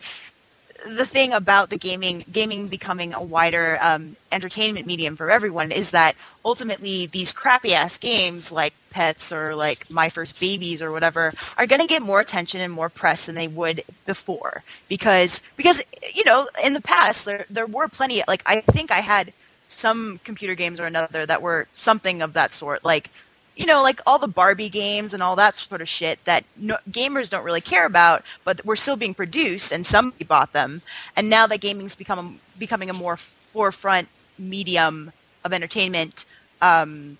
[0.86, 5.90] the thing about the gaming gaming becoming a wider um, entertainment medium for everyone is
[5.90, 6.14] that
[6.44, 11.66] ultimately these crappy ass games like Pets or like My First Babies or whatever are
[11.66, 14.62] going to get more attention and more press than they would before.
[14.88, 15.82] Because because
[16.14, 19.32] you know in the past there there were plenty like I think I had
[19.68, 23.10] some computer games or another that were something of that sort like
[23.58, 26.76] you know, like all the Barbie games and all that sort of shit that no,
[26.90, 30.80] gamers don't really care about, but were still being produced and somebody bought them.
[31.16, 35.12] And now that gaming's become becoming a more forefront medium
[35.44, 36.24] of entertainment,
[36.62, 37.18] um,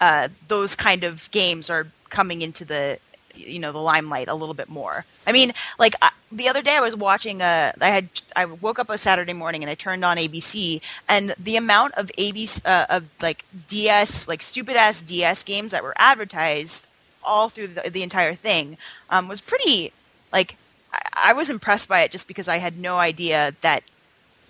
[0.00, 3.00] uh, those kind of games are coming into the
[3.36, 5.04] you know the limelight a little bit more.
[5.26, 8.78] I mean, like uh, the other day I was watching a I had I woke
[8.78, 12.86] up a Saturday morning and I turned on ABC and the amount of ABC uh,
[12.90, 16.88] of like DS like stupid ass DS games that were advertised
[17.22, 18.76] all through the, the entire thing
[19.10, 19.92] um, was pretty
[20.32, 20.56] like
[20.92, 23.82] I, I was impressed by it just because I had no idea that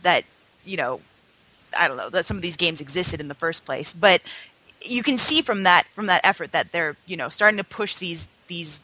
[0.02, 0.24] that
[0.64, 1.00] you know
[1.76, 4.22] I don't know that some of these games existed in the first place, but
[4.82, 7.96] you can see from that from that effort that they're you know starting to push
[7.96, 8.80] these these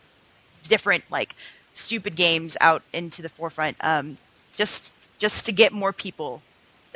[0.64, 1.34] different like
[1.72, 4.16] stupid games out into the forefront um,
[4.54, 6.42] just just to get more people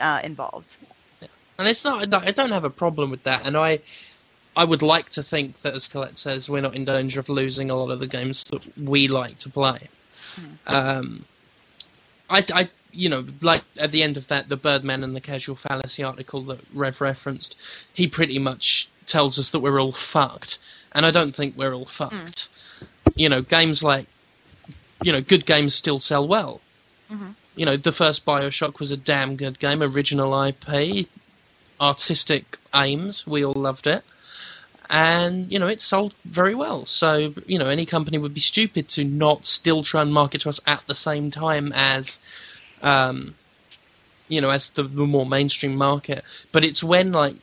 [0.01, 0.77] uh, involved.
[1.59, 2.13] And it's not.
[2.15, 3.81] I don't have a problem with that, and I.
[4.59, 7.71] I would like to think that, as Colette says, we're not in danger of losing
[7.71, 9.81] a lot of the games that we like to play.
[10.35, 10.75] Hmm.
[10.75, 11.25] Um,
[12.31, 15.57] I, I, you know, like at the end of that, the Birdman and the Casual
[15.57, 17.57] Fallacy article that Rev referenced,
[17.93, 20.59] he pretty much tells us that we're all fucked,
[20.97, 22.15] and I don't think we're all fucked.
[22.15, 22.49] Mm
[23.17, 24.07] you know, games like,
[25.03, 26.61] you know, good games still sell well.
[27.11, 27.31] Mm-hmm.
[27.57, 31.09] You know, the first Bioshock was a damn good game, original IP,
[31.81, 34.05] artistic aims, we all loved it.
[34.89, 36.85] And, you know, it sold very well.
[36.85, 40.49] So, you know, any company would be stupid to not still try and market to
[40.49, 42.21] us at the same time as,
[42.83, 43.35] um,
[44.29, 46.25] you know, as the, the more mainstream market.
[46.53, 47.35] But it's when, like,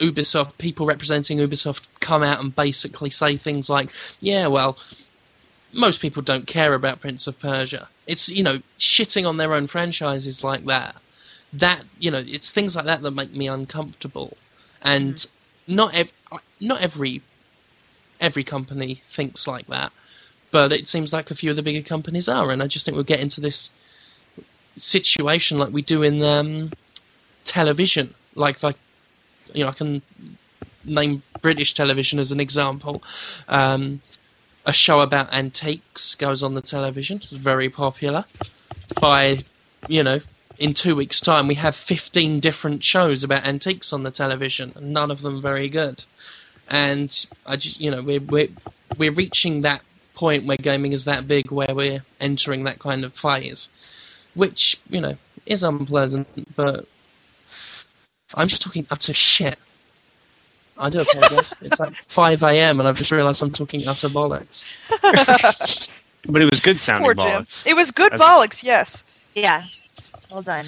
[0.00, 3.90] Ubisoft people representing Ubisoft come out and basically say things like,
[4.20, 4.78] "Yeah, well,
[5.72, 9.66] most people don't care about Prince of Persia." It's you know shitting on their own
[9.66, 10.96] franchises like that.
[11.52, 14.36] That you know, it's things like that that make me uncomfortable,
[14.82, 15.74] and mm-hmm.
[15.74, 16.12] not ev-
[16.60, 17.22] not every
[18.20, 19.92] every company thinks like that,
[20.50, 22.94] but it seems like a few of the bigger companies are, and I just think
[22.94, 23.70] we'll get into this
[24.76, 26.72] situation like we do in um,
[27.44, 28.76] television, like like
[29.54, 30.02] you know, I can
[30.84, 33.02] name British television as an example.
[33.48, 34.00] Um,
[34.66, 37.18] a show about antiques goes on the television.
[37.18, 38.24] It's very popular.
[39.00, 39.44] By,
[39.88, 40.20] you know,
[40.58, 44.92] in two weeks' time, we have 15 different shows about antiques on the television, and
[44.92, 46.04] none of them very good.
[46.68, 48.48] And I just, you know, we're we're
[48.98, 49.82] we're reaching that
[50.14, 53.70] point where gaming is that big, where we're entering that kind of phase,
[54.34, 56.86] which you know is unpleasant, but
[58.34, 59.58] I'm just talking utter shit.
[60.78, 61.54] I do apologize.
[61.60, 62.80] it's like 5 a.m.
[62.80, 64.64] and I've just realised I'm talking utter bollocks.
[66.26, 67.64] but it was good sounding Poor bollocks.
[67.64, 67.72] Jim.
[67.72, 69.04] It was good As, bollocks, yes.
[69.34, 69.64] Yeah.
[70.30, 70.66] Well done.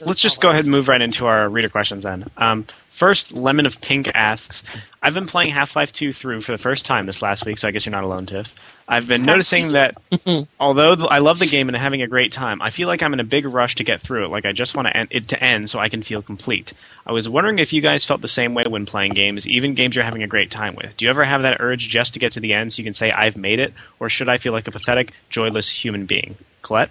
[0.00, 2.28] Let's just go ahead and move right into our reader questions then.
[2.36, 4.62] Um, first, Lemon of Pink asks
[5.02, 7.66] I've been playing Half Life 2 through for the first time this last week, so
[7.66, 8.54] I guess you're not alone, Tiff.
[8.86, 9.96] I've been noticing that
[10.60, 13.20] although I love the game and having a great time, I feel like I'm in
[13.20, 14.28] a big rush to get through it.
[14.28, 16.72] Like I just want it to end so I can feel complete.
[17.06, 19.96] I was wondering if you guys felt the same way when playing games, even games
[19.96, 20.96] you're having a great time with.
[20.96, 22.94] Do you ever have that urge just to get to the end so you can
[22.94, 26.36] say I've made it, or should I feel like a pathetic, joyless human being?
[26.60, 26.90] Colette.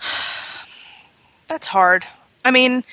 [1.48, 2.06] That's hard.
[2.44, 2.84] I mean,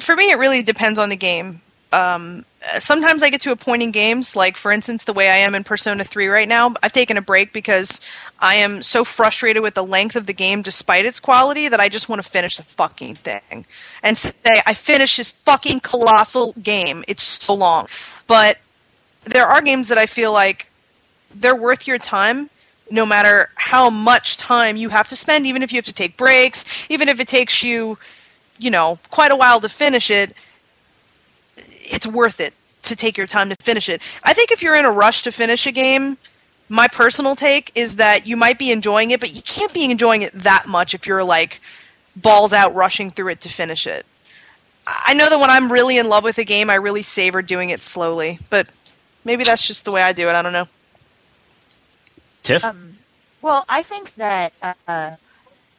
[0.00, 1.60] for me, it really depends on the game.
[1.92, 2.44] Um,
[2.78, 5.54] sometimes I get to a point in games, like for instance, the way I am
[5.54, 6.74] in Persona 3 right now.
[6.82, 8.00] I've taken a break because
[8.40, 11.88] I am so frustrated with the length of the game despite its quality that I
[11.88, 13.66] just want to finish the fucking thing
[14.02, 14.34] and say,
[14.66, 17.04] I finished this fucking colossal game.
[17.08, 17.86] It's so long.
[18.26, 18.58] But
[19.22, 20.66] there are games that I feel like
[21.34, 22.50] they're worth your time
[22.90, 26.16] no matter how much time you have to spend, even if you have to take
[26.16, 27.98] breaks, even if it takes you,
[28.58, 30.34] you know, quite a while to finish it,
[31.56, 34.02] it's worth it to take your time to finish it.
[34.22, 36.16] I think if you're in a rush to finish a game,
[36.68, 40.22] my personal take is that you might be enjoying it, but you can't be enjoying
[40.22, 41.60] it that much if you're like
[42.16, 44.06] balls out rushing through it to finish it.
[44.86, 47.70] I know that when I'm really in love with a game, I really savor doing
[47.70, 48.68] it slowly, but
[49.24, 50.34] maybe that's just the way I do it.
[50.34, 50.68] I don't know.
[52.42, 52.64] Tiff?
[52.64, 52.96] Um,
[53.42, 54.52] well, I think that
[54.86, 55.16] uh,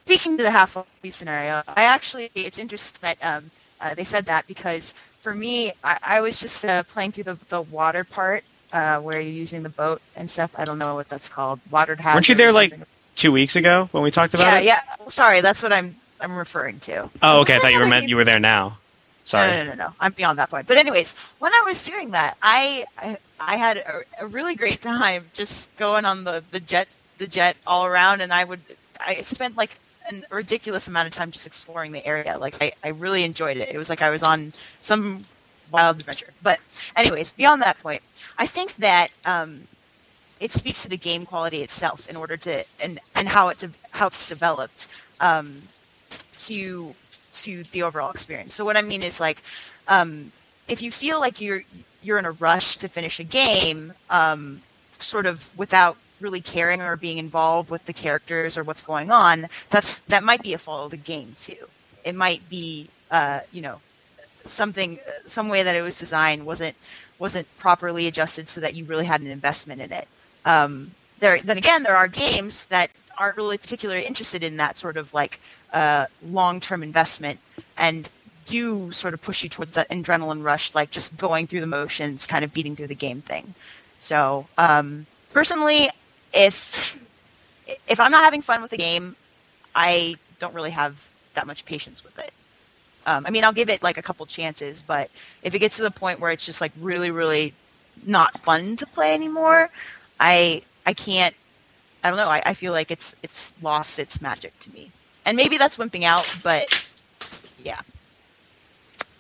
[0.08, 3.52] speaking to the half life scenario, I actually it's interesting that um,
[3.82, 7.38] uh, they said that because for me, I, I was just uh, playing through the,
[7.50, 10.56] the water part uh, where you're using the boat and stuff.
[10.58, 11.60] I don't know what that's called.
[11.70, 12.16] Water Hazard.
[12.16, 12.74] Weren't you there like
[13.16, 14.64] two weeks ago when we talked about yeah, it?
[14.64, 15.08] Yeah, yeah.
[15.10, 17.10] Sorry, that's what I'm I'm referring to.
[17.22, 17.58] Oh, okay.
[17.58, 18.78] I thought you were meant you were there now.
[19.26, 19.52] Sorry.
[19.52, 19.94] No, no, no, no.
[20.00, 20.68] I'm beyond that point.
[20.68, 24.82] But anyways, when I was doing that, I I, I had a, a really great
[24.96, 26.88] time just going on the, the jet
[27.18, 28.62] the jet all around, and I would
[29.00, 29.78] I spent like
[30.12, 32.38] a ridiculous amount of time just exploring the area.
[32.40, 33.70] Like I, I really enjoyed it.
[33.70, 35.26] It was like I was on some
[35.72, 36.34] wild adventure.
[36.42, 36.60] But
[36.96, 38.02] anyways, beyond that point,
[38.38, 39.68] I think that um,
[40.40, 43.74] it speaks to the game quality itself in order to and and how it de-
[43.92, 44.88] how it's developed
[45.20, 45.70] um,
[46.40, 46.96] to
[47.34, 48.56] to the overall experience.
[48.56, 49.44] So what I mean is like
[49.88, 50.32] um,
[50.68, 51.64] if you feel like you're
[52.02, 54.64] you're in a rush to finish a game, um,
[55.00, 59.48] sort of without really caring or being involved with the characters or what's going on,
[59.70, 61.68] that's that might be a fault of the game too.
[62.04, 63.80] It might be uh, you know
[64.46, 66.76] something some way that it was designed wasn't
[67.20, 70.08] wasn't properly adjusted so that you really had an investment in it.
[70.46, 74.98] Um, there then again there are games that aren't really particularly interested in that sort
[74.98, 75.40] of like
[75.74, 77.40] uh, long-term investment
[77.78, 78.10] and
[78.46, 82.26] do sort of push you towards that adrenaline rush like just going through the motions
[82.26, 83.54] kind of beating through the game thing
[83.98, 85.90] so um, personally
[86.38, 86.98] if
[87.88, 89.18] if i'm not having fun with the game
[89.76, 92.32] i don't really have that much patience with it
[93.08, 95.10] um, i mean i'll give it like a couple chances but
[95.44, 97.56] if it gets to the point where it's just like really really
[98.06, 99.70] not fun to play anymore
[100.20, 101.36] i i can't
[102.04, 104.94] i don't know i, I feel like it's it's lost its magic to me
[105.26, 106.90] and maybe that's wimping out but
[107.58, 107.82] yeah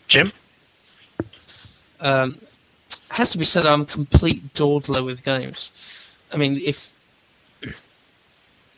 [0.07, 0.31] Jim?
[1.99, 2.39] Um,
[3.11, 5.71] has to be said, I'm a complete dawdler with games.
[6.33, 6.93] I mean, if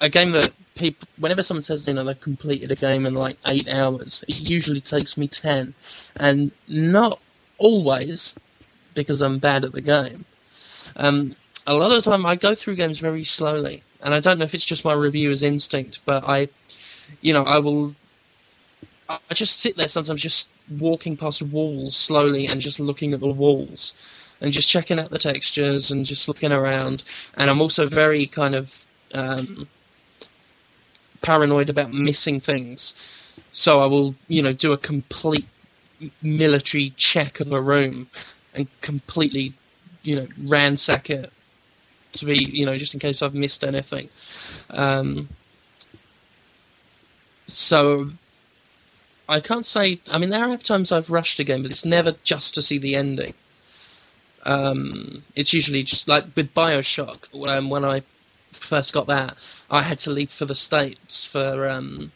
[0.02, 3.38] a game that people, whenever someone says you know they've completed a game in like
[3.45, 5.74] eight hours, it usually takes me ten,
[6.16, 7.20] and not
[7.58, 8.34] always
[8.93, 10.26] because I'm bad at the game.
[10.95, 11.36] Um,
[11.68, 14.45] a lot of the time, I go through games very slowly, and I don't know
[14.45, 16.47] if it's just my reviewer's instinct, but I,
[17.22, 17.95] you know, I will.
[19.10, 23.30] I just sit there sometimes, just walking past walls slowly and just looking at the
[23.30, 23.95] walls
[24.39, 27.04] and just checking out the textures and just looking around.
[27.36, 28.86] And I'm also very kind of
[29.16, 29.68] um,
[31.22, 32.94] paranoid about missing things.
[33.52, 35.48] So I will, you know, do a complete
[36.22, 38.08] military check of a room
[38.54, 39.54] and completely,
[40.04, 41.32] you know, ransack it
[42.14, 44.10] to be, you know, just in case I've missed anything.
[44.72, 45.30] Um,
[47.48, 48.10] so
[49.28, 50.00] I can't say.
[50.12, 52.78] I mean, there are times I've rushed a game, but it's never just to see
[52.78, 53.34] the ending.
[54.46, 57.28] Um, it's usually just like with Bioshock.
[57.32, 58.02] When, when I
[58.52, 59.36] first got that,
[59.70, 61.70] I had to leave for the states for.
[61.70, 62.12] Um,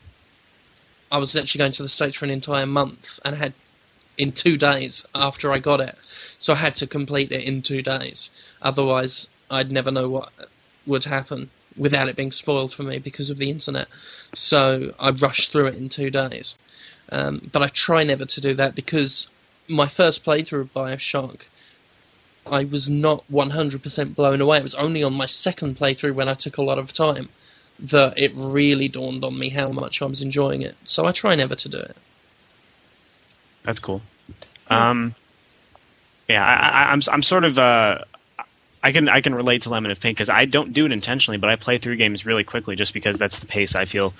[1.11, 3.53] I was actually going to the states for an entire month, and I had
[4.17, 5.95] in two days after I got it,
[6.37, 8.31] so I had to complete it in two days.
[8.61, 10.31] Otherwise, I'd never know what
[10.85, 13.87] would happen without it being spoiled for me because of the internet.
[14.33, 16.57] So I rushed through it in two days.
[17.11, 19.29] Um, but I try never to do that because
[19.67, 21.47] my first playthrough of Bioshock,
[22.49, 24.57] I was not 100% blown away.
[24.57, 27.29] It was only on my second playthrough when I took a lot of time
[27.79, 30.75] that it really dawned on me how much I was enjoying it.
[30.83, 31.95] So I try never to do it.
[33.63, 34.01] That's cool.
[34.69, 35.15] Um,
[36.27, 37.99] yeah, I, I, I'm I'm sort of uh,
[38.83, 41.37] I can I can relate to Lemon of Pink because I don't do it intentionally,
[41.37, 44.13] but I play through games really quickly just because that's the pace I feel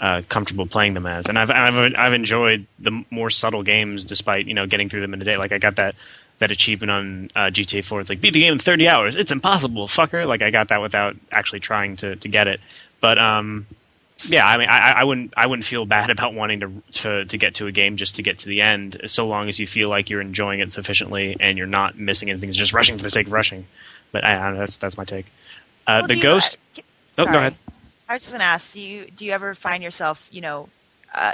[0.00, 1.26] uh, comfortable playing them as.
[1.26, 5.14] And I've, I've I've enjoyed the more subtle games despite you know getting through them
[5.14, 5.36] in a day.
[5.36, 5.94] Like I got that
[6.38, 8.00] that achievement on uh, GTA 4.
[8.00, 9.16] It's like beat the game in 30 hours.
[9.16, 10.26] It's impossible, fucker.
[10.26, 12.60] Like I got that without actually trying to to get it.
[13.00, 13.66] But um,
[14.28, 16.72] yeah, I mean, I, I wouldn't I wouldn't feel bad about wanting to,
[17.02, 19.58] to to get to a game just to get to the end, so long as
[19.60, 22.48] you feel like you're enjoying it sufficiently and you're not missing anything.
[22.48, 23.66] It's just rushing for the sake of rushing.
[24.12, 25.26] But I, I don't know, that's that's my take.
[25.86, 26.58] Uh, Well, the do you- ghost.
[26.78, 26.82] uh,
[27.18, 27.54] Oh, go ahead.
[28.08, 30.68] I was just gonna ask, do you do you ever find yourself, you know,
[31.14, 31.32] uh,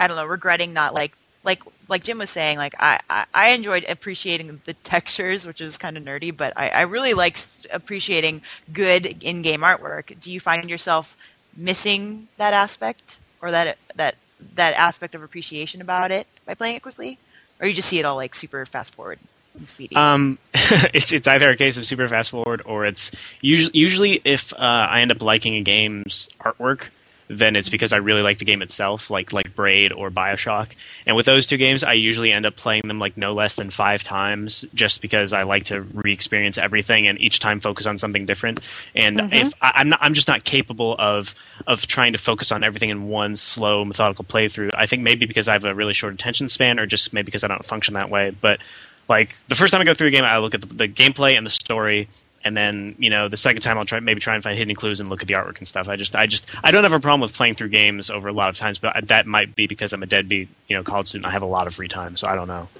[0.00, 1.12] I don't know, regretting not like
[1.44, 5.76] like like Jim was saying, like I, I, I enjoyed appreciating the textures, which is
[5.78, 7.36] kind of nerdy, but I, I really like
[7.70, 8.42] appreciating
[8.72, 10.18] good in-game artwork.
[10.20, 11.16] Do you find yourself
[11.56, 14.16] missing that aspect or that that
[14.56, 17.18] that aspect of appreciation about it by playing it quickly,
[17.60, 19.18] or you just see it all like super fast forward
[19.54, 19.96] and speedy?
[19.96, 20.38] Um,
[20.94, 24.56] it's it's either a case of super fast forward or it's usually usually if uh,
[24.90, 26.88] I end up liking a game's artwork,
[27.28, 30.74] then it's because I really like the game itself, like like Braid or Bioshock.
[31.06, 33.70] And with those two games, I usually end up playing them like no less than
[33.70, 38.26] five times, just because I like to re-experience everything and each time focus on something
[38.26, 38.60] different.
[38.94, 39.32] And mm-hmm.
[39.32, 41.34] if I, I'm not, I'm just not capable of
[41.66, 44.70] of trying to focus on everything in one slow methodical playthrough.
[44.74, 47.44] I think maybe because I have a really short attention span, or just maybe because
[47.44, 48.30] I don't function that way.
[48.30, 48.60] But
[49.08, 51.36] like the first time I go through a game, I look at the, the gameplay
[51.36, 52.08] and the story,
[52.44, 55.00] and then you know the second time I'll try maybe try and find hidden clues
[55.00, 55.88] and look at the artwork and stuff.
[55.88, 58.32] I just I just I don't have a problem with playing through games over a
[58.32, 61.26] lot of times, but that might be because I'm a deadbeat you know college student.
[61.26, 62.68] I have a lot of free time, so I don't know.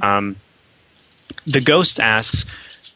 [0.00, 0.36] Um,
[1.44, 2.44] the ghost asks,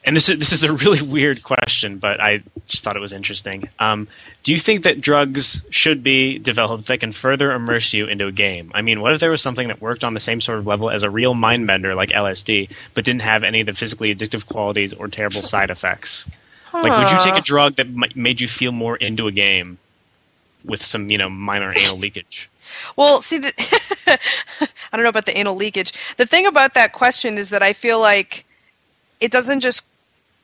[0.07, 3.13] and this is this is a really weird question, but I just thought it was
[3.13, 3.69] interesting.
[3.81, 4.09] Um,
[4.45, 8.33] do you think that drugs should be developed that can further immerse you into a
[8.33, 8.71] game?
[8.73, 10.89] I mean, what if there was something that worked on the same sort of level
[10.89, 14.47] as a real mind bender like LSD, but didn't have any of the physically addictive
[14.47, 16.27] qualities or terrible side effects?
[16.73, 19.79] Like, would you take a drug that m- made you feel more into a game
[20.65, 22.49] with some, you know, minor anal leakage?
[22.97, 23.53] Well, see, the
[24.93, 25.93] I don't know about the anal leakage.
[26.17, 28.45] The thing about that question is that I feel like
[29.21, 29.85] it doesn't just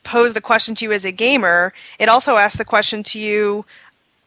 [0.04, 3.64] pose the question to you as a gamer, it also asks the question to you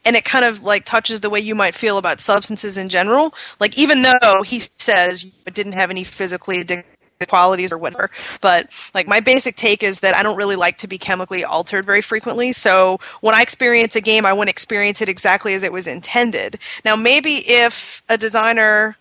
[0.06, 3.34] and it kind of like touches the way you might feel about substances in general.
[3.58, 6.84] Like even though he says it didn't have any physically addictive
[7.28, 8.10] qualities or whatever,
[8.40, 11.84] but like my basic take is that I don't really like to be chemically altered
[11.84, 12.52] very frequently.
[12.52, 15.88] So when I experience a game, I want to experience it exactly as it was
[15.88, 16.60] intended.
[16.84, 18.96] Now maybe if a designer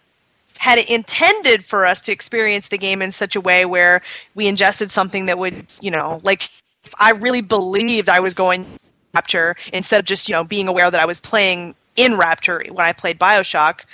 [0.57, 4.01] had it intended for us to experience the game in such a way where
[4.33, 6.49] we ingested something that would, you know, like
[6.99, 8.65] I really believed I was going
[9.13, 12.85] Rapture instead of just, you know, being aware that I was playing in Rapture when
[12.85, 13.85] I played BioShock.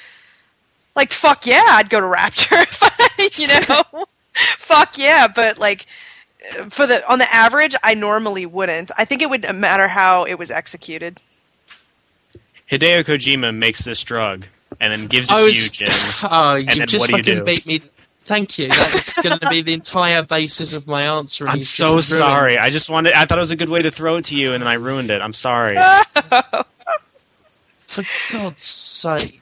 [0.95, 4.05] Like fuck yeah, I'd go to Rapture if I, you know.
[4.33, 5.85] fuck yeah, but like
[6.69, 8.91] for the on the average, I normally wouldn't.
[8.97, 11.19] I think it would matter how it was executed.
[12.69, 14.47] Hideo Kojima makes this drug
[14.79, 15.97] and then gives it I to was- you, Jim.
[16.23, 17.43] Oh, And you then just what do you do?
[17.43, 17.81] beat me.
[18.31, 18.69] Thank you.
[18.69, 21.45] That's going to be the entire basis of my answer.
[21.49, 22.57] I'm so sorry.
[22.57, 23.11] I just wanted.
[23.11, 24.75] I thought it was a good way to throw it to you, and then I
[24.75, 25.21] ruined it.
[25.21, 25.75] I'm sorry.
[27.87, 29.41] For God's sake.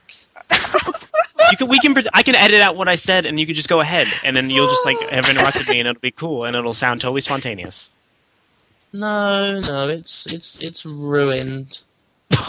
[0.49, 1.67] you can.
[1.67, 1.95] We can.
[2.15, 4.49] I can edit out what I said, and you can just go ahead, and then
[4.49, 7.91] you'll just like have interrupted me, and it'll be cool, and it'll sound totally spontaneous.
[8.91, 11.81] No, no, it's it's it's ruined.
[12.31, 12.39] There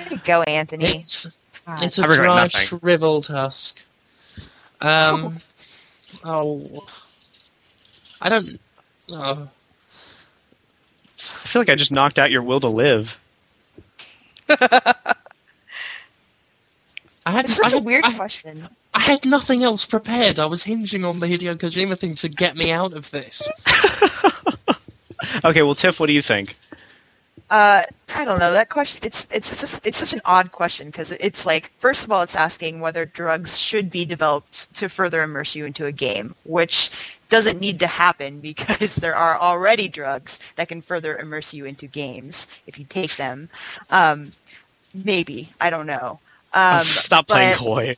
[0.10, 0.98] you go, Anthony.
[0.98, 1.26] It's
[1.64, 1.82] God.
[1.82, 2.78] it's a I regret dry, nothing.
[2.78, 3.84] shriveled husk.
[4.80, 5.36] Um.
[6.24, 6.86] oh.
[8.20, 8.60] I don't.
[9.10, 9.48] Oh.
[11.18, 13.20] I feel like I just knocked out your will to live.
[14.48, 15.04] I
[17.26, 18.68] had, It's such I a had, weird I, question.
[18.94, 20.38] I had nothing else prepared.
[20.38, 23.48] I was hinging on the Hideo Kojima thing to get me out of this.
[25.44, 26.56] Okay, well, Tiff, what do you think?
[27.50, 27.82] Uh,
[28.14, 29.00] I don't know that question.
[29.04, 32.22] It's it's it's, just, it's such an odd question because it's like first of all,
[32.22, 36.90] it's asking whether drugs should be developed to further immerse you into a game, which
[37.30, 41.86] doesn't need to happen because there are already drugs that can further immerse you into
[41.86, 43.48] games if you take them.
[43.90, 44.32] Um,
[44.92, 46.20] maybe I don't know.
[46.52, 47.96] Um, Stop playing coy.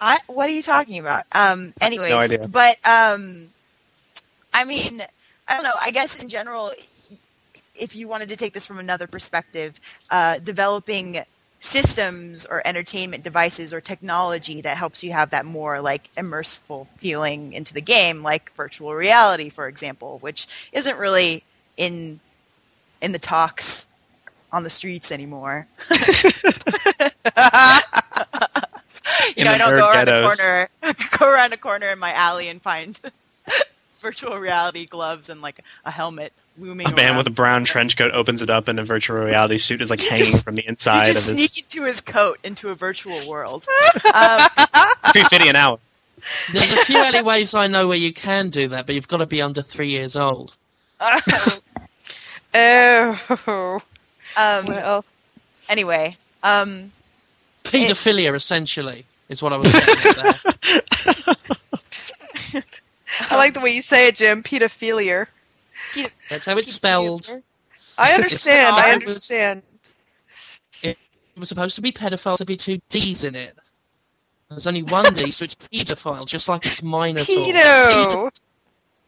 [0.00, 1.24] I, what are you talking about?
[1.30, 2.48] Um, anyways, idea.
[2.48, 3.46] but um,
[4.52, 5.00] I mean,
[5.46, 5.74] I don't know.
[5.80, 6.72] I guess in general,
[7.74, 11.18] if you wanted to take this from another perspective, uh, developing
[11.60, 17.52] systems or entertainment devices or technology that helps you have that more like immersive feeling
[17.52, 21.44] into the game, like virtual reality, for example, which isn't really
[21.76, 22.20] in
[23.00, 23.88] in the talks
[24.52, 25.66] on the streets anymore.
[29.36, 30.36] you know, I don't go around ghettos.
[30.36, 30.68] the corner,
[31.18, 32.98] go around a corner in my alley and find
[34.00, 36.86] virtual reality gloves and like a helmet looming.
[36.86, 37.16] A man around.
[37.18, 40.02] with a brown trench coat opens it up, and a virtual reality suit is like
[40.02, 42.68] You hanging just- from the You inside just of sneak his into his coat into
[42.70, 43.66] a virtual world.
[44.14, 44.40] um,
[45.12, 45.78] three fifty an hour.
[46.52, 49.26] There's a few alleyways I know where you can do that, but you've got to
[49.26, 50.54] be under three years old.
[52.54, 53.80] oh.
[54.36, 55.04] um, Well,
[55.68, 56.92] anyway, um,
[57.64, 60.34] Paedophilia, essentially, is what I was saying there.
[63.30, 64.42] I like the way you say it, Jim.
[64.42, 65.26] Pedophilia.
[66.28, 67.30] That's how it's spelled.
[67.98, 68.76] I understand.
[68.76, 69.62] I I understand.
[70.82, 70.98] It
[71.36, 73.56] was supposed to be pedophile to be two D's in it.
[74.48, 77.24] There's only one D, so it's pedophile, just like it's minotaur.
[77.26, 78.30] Pedo.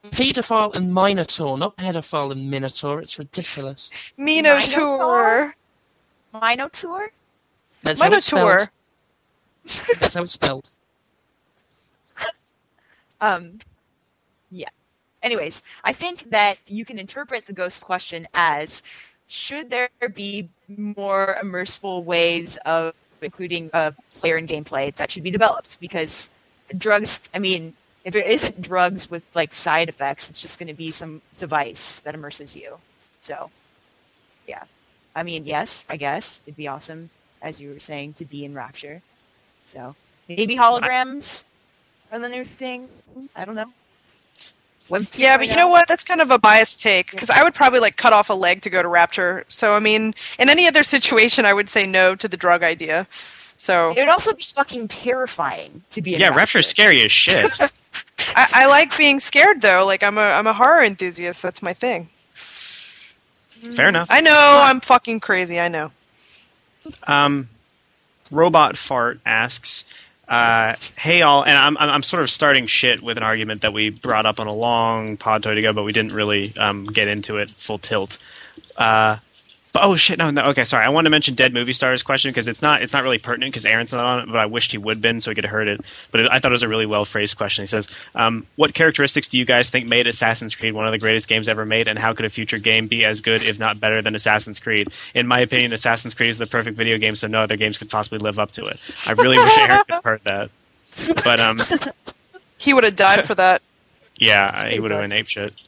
[0.05, 3.01] Pedophile and minotaur, not pedophile and minotaur.
[3.01, 3.91] It's ridiculous.
[4.17, 5.55] Minotaur.
[6.33, 7.11] Minotaur.
[7.83, 8.71] That's how it's Minotaur.
[9.67, 10.01] spelled.
[10.01, 10.71] That's how it's spelled.
[13.21, 13.59] Um,
[14.51, 14.69] yeah.
[15.25, 18.83] Anyways, I think that you can interpret the ghost question as
[19.27, 25.31] should there be more immersive ways of including uh, player and gameplay that should be
[25.31, 25.81] developed?
[25.81, 26.31] Because
[26.77, 30.75] drugs, I mean, if it isn't drugs with like side effects, it's just going to
[30.75, 32.77] be some device that immerses you.
[33.01, 33.51] So,
[34.47, 34.65] yeah.
[35.17, 37.11] I mean, yes, I guess it'd be awesome,
[37.41, 39.01] as you were saying, to be in Rapture.
[39.65, 39.95] So
[40.29, 41.47] maybe holograms
[42.13, 42.89] are the new thing.
[43.35, 43.73] I don't know.
[44.89, 45.89] Web Yeah, but you know what?
[45.89, 48.63] That's kind of a biased take because I would probably like cut off a leg
[48.63, 49.45] to go to Rapture.
[49.49, 53.07] So I mean, in any other situation, I would say no to the drug idea.
[53.57, 56.39] So It would also be fucking terrifying to be in Yeah, Rapture.
[56.39, 57.59] Rapture's scary as shit.
[57.61, 59.85] I, I like being scared though.
[59.87, 61.41] Like I'm a I'm a horror enthusiast.
[61.43, 62.09] That's my thing.
[63.49, 64.09] Fair enough.
[64.11, 65.59] I know I'm fucking crazy.
[65.59, 65.91] I know.
[67.07, 67.49] Um,
[68.31, 69.85] Robot Fart asks,
[70.29, 73.91] uh, "Hey all," and I'm I'm sort of starting shit with an argument that we
[73.91, 77.51] brought up on a long Podtoid ago, but we didn't really um, get into it
[77.51, 78.19] full tilt.
[78.77, 79.19] Uh,
[79.75, 80.45] but oh shit, no, no.
[80.47, 80.87] Okay, sorry.
[80.87, 83.53] I wanted to mention Dead Movie Stars question because it's not it's not really pertinent
[83.53, 85.51] because Aaron's not on it, but I wished he would been so he could have
[85.51, 85.81] heard it.
[86.13, 87.65] But it, I thought it was a really well phrased question.
[87.65, 90.99] He says, um, "What characteristics do you guys think made Assassin's Creed one of the
[90.99, 93.81] greatest games ever made, and how could a future game be as good, if not
[93.81, 94.89] better, than Assassin's Creed?
[95.13, 97.91] In my opinion, Assassin's Creed is the perfect video game, so no other games could
[97.91, 98.81] possibly live up to it.
[99.07, 100.51] I really wish Aaron could have heard that,
[101.25, 101.61] but um,
[102.59, 103.61] He would have died for that.
[104.19, 105.61] yeah, he would have been ape shit.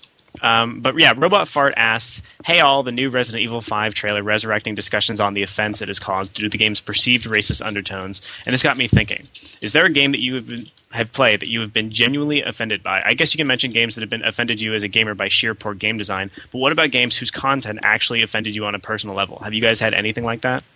[0.43, 4.75] Um, but yeah, Robot Fart asks, "Hey all, the new Resident Evil 5 trailer resurrecting
[4.75, 8.53] discussions on the offense it has caused due to the game's perceived racist undertones, and
[8.53, 9.27] this got me thinking:
[9.61, 12.43] Is there a game that you have, been, have played that you have been genuinely
[12.43, 13.03] offended by?
[13.05, 15.29] I guess you can mention games that have been offended you as a gamer by
[15.29, 18.79] sheer poor game design, but what about games whose content actually offended you on a
[18.79, 19.39] personal level?
[19.39, 20.67] Have you guys had anything like that?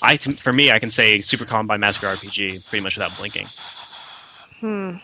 [0.00, 3.48] I, for me, I can say Super Columbine Massacre RPG pretty much without blinking,
[4.60, 4.96] Hmm.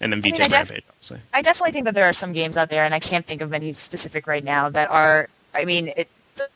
[0.00, 1.20] And then I mean, VTech I def- Rampage, obviously.
[1.32, 3.52] I definitely think that there are some games out there, and I can't think of
[3.52, 5.28] any specific right now that are.
[5.54, 6.08] I mean, it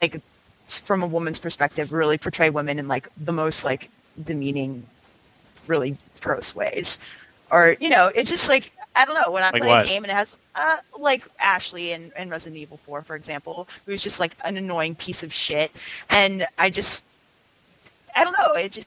[0.03, 0.20] like
[0.68, 3.91] from a woman's perspective, really portray women in like the most like
[4.22, 4.84] demeaning,
[5.66, 6.99] really gross ways,
[7.51, 9.84] or you know, it's just like I don't know when I Like play what?
[9.84, 13.68] a game and it has uh, like Ashley in, in Resident Evil Four, for example,
[13.86, 15.70] who's just like an annoying piece of shit,
[16.11, 17.05] and I just
[18.14, 18.86] I don't know it just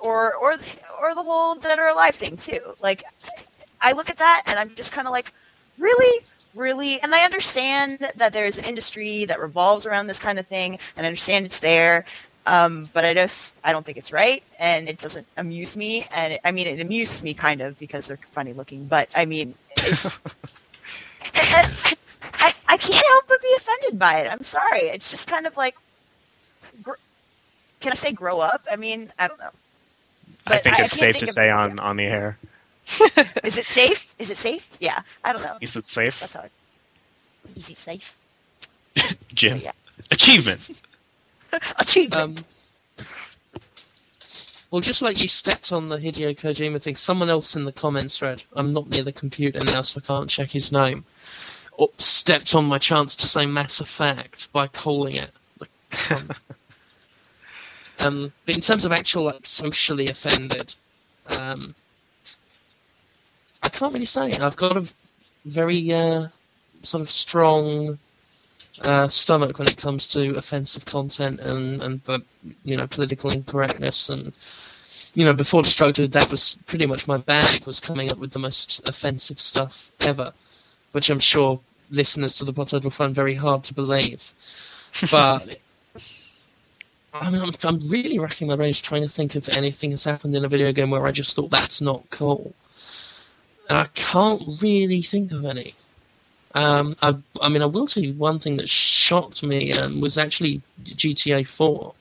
[0.00, 0.66] or or the,
[1.00, 3.04] or the whole dead or alive thing too, like.
[3.80, 5.32] I look at that and I'm just kind of like,
[5.78, 6.24] really,
[6.54, 10.78] really, and I understand that there's an industry that revolves around this kind of thing,
[10.96, 12.04] and I understand it's there,
[12.46, 16.34] um, but I just I don't think it's right, and it doesn't amuse me, and
[16.34, 19.54] it, I mean it amuses me kind of because they're funny looking, but I mean,
[19.84, 20.20] it's,
[21.34, 21.94] I,
[22.34, 24.28] I I can't help but be offended by it.
[24.32, 25.74] I'm sorry, it's just kind of like,
[26.82, 26.92] gr-
[27.80, 28.66] can I say grow up?
[28.70, 29.50] I mean, I don't know.
[30.46, 32.38] I But think I- I it's can't safe think to say on, on the air.
[33.44, 34.14] Is it safe?
[34.18, 34.70] Is it safe?
[34.80, 35.56] Yeah, I don't know.
[35.60, 36.20] Is it safe?
[36.20, 36.50] That's hard.
[37.54, 38.16] Is it safe?
[39.34, 39.58] Jim.
[39.62, 39.72] Yeah.
[40.10, 40.82] Achievement.
[41.78, 42.40] Achievement.
[42.40, 43.04] Um,
[44.70, 48.18] well, just like you stepped on the Hideo Kojima thing, someone else in the comments
[48.18, 51.06] thread, I'm not near the computer now, so I can't check his name,
[51.80, 55.30] up, stepped on my chance to say Mass Effect by calling it.
[57.98, 60.74] um, but in terms of actual like, socially offended,
[61.28, 61.74] um,
[63.62, 64.32] I can't really say.
[64.38, 64.86] I've got a
[65.44, 66.28] very uh,
[66.82, 67.98] sort of strong
[68.82, 72.18] uh, stomach when it comes to offensive content and and uh,
[72.64, 74.32] you know political incorrectness and
[75.14, 78.38] you know before Destructoid that was pretty much my bag was coming up with the
[78.38, 80.32] most offensive stuff ever,
[80.92, 84.32] which I'm sure listeners to the podcast will find very hard to believe,
[85.10, 85.46] but.
[87.14, 90.36] I mean, I'm, I'm really racking my brains trying to think of anything that's happened
[90.36, 92.54] in a video game where I just thought that's not cool.
[93.68, 95.74] And I can't really think of any.
[96.54, 100.16] Um, I, I mean, I will tell you one thing that shocked me um, was
[100.16, 101.94] actually GTA 4.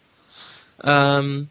[0.84, 1.50] Um,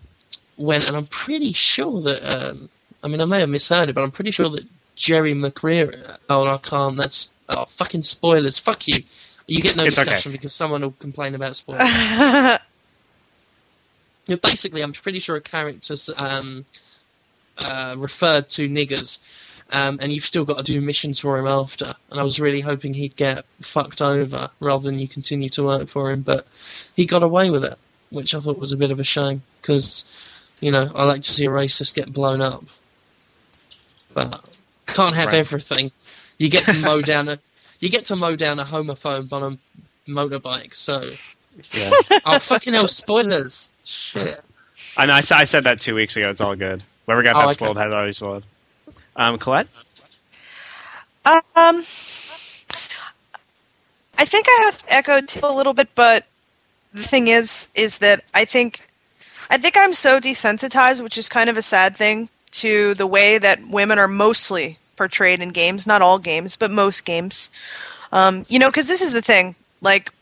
[0.56, 2.70] when, and I'm pretty sure that, um,
[3.02, 4.64] I mean, I may have misheard it, but I'm pretty sure that
[4.96, 6.16] Jerry McRear.
[6.30, 6.96] Oh, I can't.
[6.96, 8.58] That's oh, fucking spoilers.
[8.58, 9.02] Fuck you.
[9.46, 10.04] You get no It's okay.
[10.04, 11.82] discussion because someone will complain about spoilers.
[11.86, 12.58] Yeah,
[14.42, 16.64] basically, I'm pretty sure a character's um,
[17.58, 19.18] uh, referred to niggers,
[19.72, 21.94] um, and you've still got to do missions for him after.
[22.10, 25.88] And I was really hoping he'd get fucked over rather than you continue to work
[25.88, 26.46] for him, but
[26.94, 27.76] he got away with it,
[28.10, 30.04] which I thought was a bit of a shame because,
[30.60, 32.64] you know, I like to see a racist get blown up,
[34.14, 34.44] but
[34.86, 35.34] can't have Right.
[35.38, 35.90] everything.
[36.38, 37.38] You get to mow down a,
[37.80, 41.10] you get to mow down a homophobe on a motorbike, so.
[41.72, 41.90] Yeah.
[42.26, 42.86] Oh fucking hell!
[42.88, 43.70] Spoilers.
[43.84, 44.42] Shit.
[44.96, 45.14] I know.
[45.14, 46.28] I, I said that two weeks ago.
[46.28, 46.82] It's all good.
[47.06, 48.44] Whoever got Oh, that spoiled it already spoiled.
[49.16, 49.68] Um, Colette.
[51.24, 51.82] Um,
[54.18, 56.24] I think I have to echo too a little bit, but
[56.92, 58.86] the thing is, is that I think,
[59.50, 63.38] I think I'm so desensitized, which is kind of a sad thing, to the way
[63.38, 65.86] that women are mostly portrayed in games.
[65.86, 67.50] Not all games, but most games.
[68.12, 69.56] Um, you know, because this is the thing.
[69.80, 70.12] Like,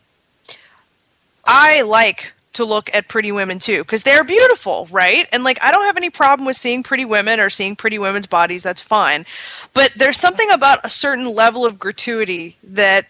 [1.45, 5.29] I like to look at pretty women too because they're beautiful, right?
[5.33, 8.27] And like I don't have any problem with seeing pretty women or seeing pretty women's
[8.27, 8.63] bodies.
[8.63, 9.27] That's fine.
[9.73, 13.07] But there's something about a certain level of gratuity that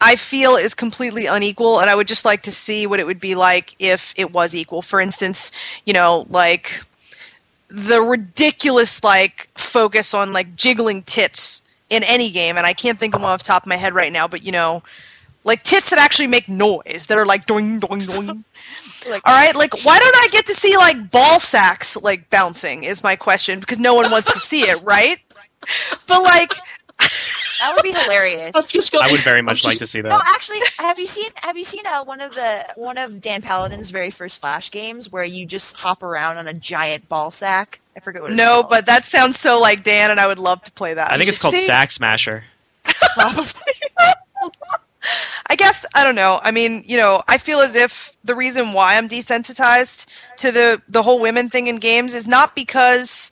[0.00, 3.20] I feel is completely unequal, and I would just like to see what it would
[3.20, 4.82] be like if it was equal.
[4.82, 5.52] For instance,
[5.84, 6.82] you know, like
[7.68, 13.14] the ridiculous like focus on like jiggling tits in any game, and I can't think
[13.14, 14.82] of one off the top of my head right now, but you know,
[15.46, 18.44] like tits that actually make noise that are like doing doing doing.
[19.08, 22.82] Like, All right, like why don't I get to see like ball sacks like bouncing?
[22.82, 25.18] Is my question because no one wants to see it, right?
[26.08, 26.50] But like,
[26.98, 28.54] that would be hilarious.
[28.56, 30.08] I've just got I would very I've much like to see that.
[30.08, 30.32] No, that.
[30.34, 33.90] actually, have you seen have you seen uh, one of the one of Dan Paladin's
[33.90, 37.80] very first Flash games where you just hop around on a giant ball sack?
[37.96, 38.70] I forget what it's no, called.
[38.70, 41.12] but that sounds so like Dan, and I would love to play that.
[41.12, 41.66] I think it's called See?
[41.66, 42.42] Sack Smasher.
[43.14, 43.44] probably.
[45.48, 46.40] I guess I don't know.
[46.42, 50.06] I mean, you know, I feel as if the reason why I'm desensitized
[50.38, 53.30] to the the whole women thing in games is not because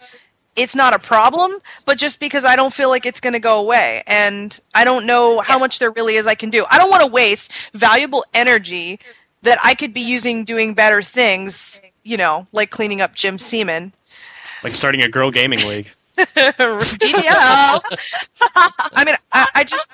[0.56, 1.52] it's not a problem,
[1.84, 5.06] but just because I don't feel like it's going to go away, and I don't
[5.06, 6.64] know how much there really is I can do.
[6.70, 9.00] I don't want to waste valuable energy
[9.42, 11.80] that I could be using doing better things.
[12.04, 13.92] You know, like cleaning up Jim Seaman.
[14.62, 15.86] Like starting a girl gaming league.
[16.16, 17.80] GGL.
[18.56, 19.90] I mean, I, I just.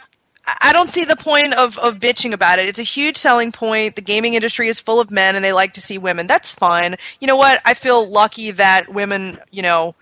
[0.61, 2.69] I don't see the point of, of bitching about it.
[2.69, 3.97] It's a huge selling point.
[3.97, 6.27] The gaming industry is full of men and they like to see women.
[6.27, 6.97] That's fine.
[7.21, 7.61] You know what?
[7.65, 9.95] I feel lucky that women, you know,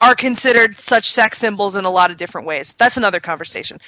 [0.00, 2.74] are considered such sex symbols in a lot of different ways.
[2.74, 3.78] That's another conversation.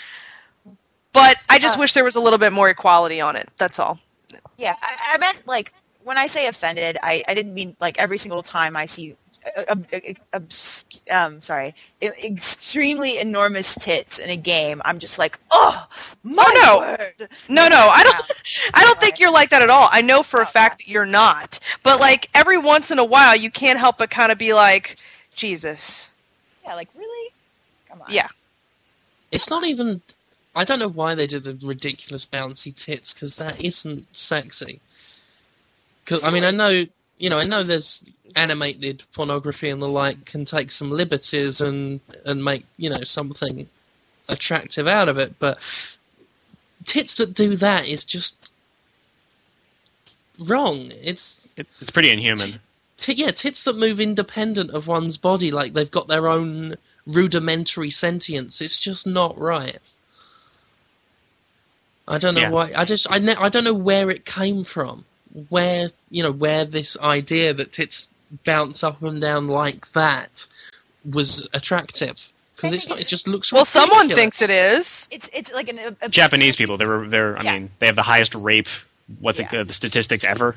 [1.13, 3.49] But I just Uh, wish there was a little bit more equality on it.
[3.59, 3.99] That's all.
[4.59, 5.73] Yeah, I, I meant like
[6.03, 9.17] when I say offended, I, I didn't mean like every single time I see,
[9.56, 9.98] uh, uh,
[10.32, 10.40] uh,
[11.10, 14.82] um, sorry, extremely enormous tits in a game.
[14.85, 15.86] I'm just like, oh,
[16.23, 16.78] my Oh, no.
[16.81, 17.28] word.
[17.48, 18.16] No, no, I don't.
[18.74, 19.89] I don't think you're like that at all.
[19.90, 21.59] I know for a fact that you're not.
[21.82, 24.97] But like every once in a while, you can't help but kind of be like,
[25.35, 26.10] Jesus.
[26.64, 27.32] Yeah, like really?
[27.89, 28.09] Come on.
[28.10, 28.28] Yeah.
[29.31, 30.02] It's not even.
[30.55, 34.81] I don't know why they did the ridiculous bouncy tits because that isn't sexy.
[36.05, 36.86] Because I mean, I know
[37.18, 38.05] you know, I know there's
[38.35, 43.69] animated pornography and the like can take some liberties and and make you know something
[44.28, 45.59] attractive out of it, but
[46.85, 48.51] tits that do that is just
[50.39, 50.90] wrong.
[51.03, 52.61] It's It, it's pretty inhuman.
[52.98, 56.77] T- yeah, tits that move independent of one's body, like they've got their own
[57.07, 58.61] rudimentary sentience.
[58.61, 59.78] It's just not right.
[62.09, 62.51] I don't know Yeah.
[62.51, 62.73] why.
[62.77, 65.05] I just I ne- I don't know where it came from.
[65.51, 68.09] Where you know where this idea that tits
[68.44, 70.47] bounce up and down like that
[71.11, 73.01] was attractive because it's not.
[73.01, 73.53] It just looks.
[73.53, 75.09] Well, someone thinks it is.
[75.11, 77.53] It's it's like an a, Japanese people, they're they're I Yeah.
[77.53, 78.69] mean, they have the highest rape
[79.20, 79.61] what's it Yeah.
[79.61, 80.57] uh, the statistics ever.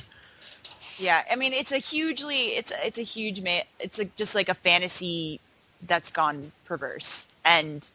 [0.98, 4.50] Yeah, I mean it's a hugely it's it's a huge ma- it's a, just like
[4.50, 5.40] a fantasy
[5.88, 7.86] that's gone perverse, and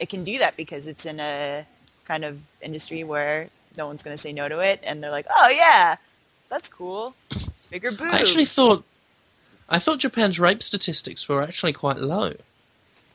[0.00, 1.64] it can do that because it's in a
[2.04, 5.26] kind of industry where no one's going to say no to it, and they're like,
[5.30, 5.96] oh yeah,
[6.48, 7.14] that's cool,
[7.70, 8.12] bigger boobs.
[8.14, 8.82] I actually thought.
[9.68, 12.34] I thought Japan's rape statistics were actually quite low.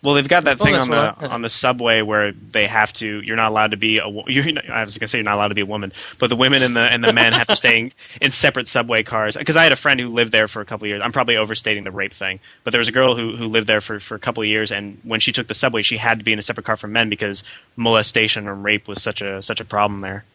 [0.03, 3.21] Well, they've got that Oh, thing on the on the subway where they have to.
[3.21, 4.09] You're not allowed to be a.
[4.09, 6.61] Not- I was gonna say you're not allowed to be a woman, but the women
[6.61, 9.38] and the and the men have to stay in, in separate subway cars.
[9.38, 11.01] Because I had a friend who lived there for a couple of years.
[11.01, 13.80] I'm probably overstating the rape thing, but there was a girl who who lived there
[13.80, 16.25] for for a couple of years, and when she took the subway, she had to
[16.25, 17.45] be in a separate car from men because
[17.77, 20.25] molestation or rape was such a such a problem there.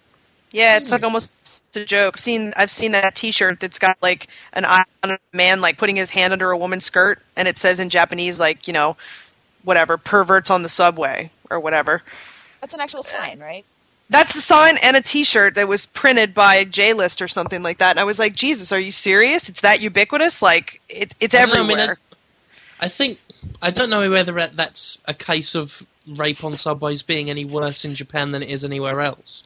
[0.52, 1.06] Yeah, it's like hmm.
[1.06, 1.32] almost
[1.76, 2.14] a joke.
[2.16, 5.78] I've seen I've seen that T-shirt that's got like an eye on a man like
[5.78, 8.96] putting his hand under a woman's skirt, and it says in Japanese like you know,
[9.64, 12.02] whatever perverts on the subway or whatever.
[12.60, 13.64] that's an actual sign, right?
[14.10, 17.78] That's a sign and a T-shirt that was printed by J List or something like
[17.78, 17.90] that.
[17.90, 19.48] And I was like, Jesus, are you serious?
[19.50, 20.42] It's that ubiquitous?
[20.42, 21.88] Like it, it's I don't know, I everywhere.
[21.88, 21.90] mean,
[22.80, 23.20] I, I think
[23.62, 27.94] I don't know whether that's a case of rape on subways being any worse in
[27.94, 29.44] Japan than it is anywhere else,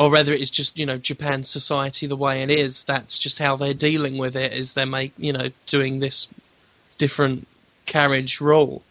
[0.00, 2.84] or whether it is just you know Japan's society the way it is.
[2.84, 4.54] That's just how they're dealing with it.
[4.54, 6.28] Is they're make you know doing this
[6.96, 7.46] different
[7.84, 8.82] carriage rule.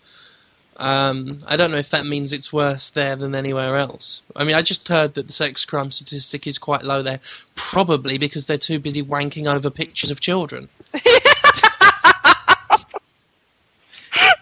[0.78, 4.22] Um, I don't know if that means it's worse there than anywhere else.
[4.36, 7.20] I mean, I just heard that the sex crime statistic is quite low there,
[7.56, 10.70] probably because they're too busy wanking over pictures of children.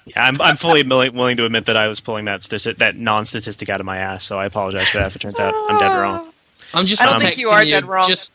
[0.06, 2.96] Yeah, I'm I'm fully willing, willing to admit that I was pulling that stati- that
[2.96, 4.24] non statistic out of my ass.
[4.24, 5.08] So I apologize for that.
[5.08, 6.32] If it turns out I'm dead wrong.
[6.74, 8.08] I'm just I don't think you protecting are dead wrong.
[8.08, 8.32] Just,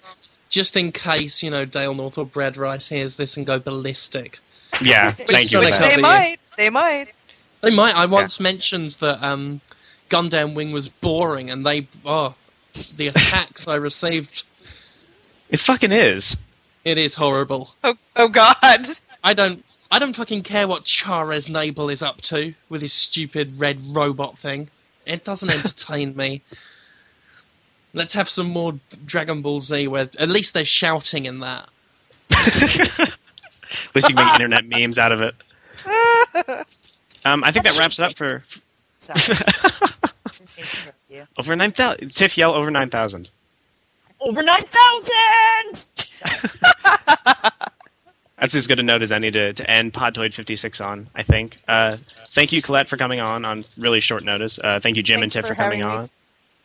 [0.48, 4.38] just in case, you know, Dale North or Brad Rice hears this and go ballistic.
[4.82, 5.60] Yeah, thank you.
[5.60, 5.90] trying for to that.
[5.90, 6.36] cover they might.
[6.56, 7.06] They might.
[7.60, 7.96] They might.
[7.96, 9.60] I once mentioned that um,
[10.10, 12.34] Gundam Wing was boring, and they oh,
[12.96, 14.44] the attacks I received
[15.50, 16.36] It fucking is.
[16.84, 17.74] It is horrible.
[17.84, 18.56] Oh, oh God.
[19.22, 19.64] I don't.
[19.90, 24.38] I don't fucking care what Char Aznable is up to with his stupid red robot
[24.38, 24.70] thing.
[25.04, 26.42] It doesn't entertain me.
[27.94, 31.68] Let's have some more Dragon Ball Z where at least they're shouting in that.
[32.30, 35.34] At least you can make internet memes out of it.
[37.24, 38.42] Um, I think that wraps it up for
[38.98, 39.38] Sorry.
[41.38, 42.08] over nine thousand.
[42.12, 43.30] Tiff yell over nine thousand.
[44.22, 45.88] Over 9,000!
[48.38, 51.56] That's as good a note as any to, to end Podtoid 56 on, I think.
[51.66, 51.96] Uh,
[52.30, 54.60] thank you, Colette, for coming on on really short notice.
[54.62, 56.02] Uh, thank you, Jim and Tiff, for for coming having me.
[56.02, 56.10] on.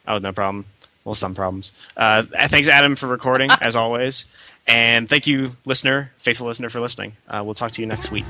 [0.07, 0.65] Oh, no problem.
[1.07, 1.71] Well, some problems.
[1.95, 4.25] Uh, thanks, Adam, for recording, as always.
[4.67, 7.13] And thank you, listener, faithful listener, for listening.
[7.29, 8.25] Uh, we'll talk to you next week.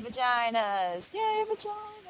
[0.00, 1.12] Vaginas!
[1.14, 2.05] Yay, vaginas!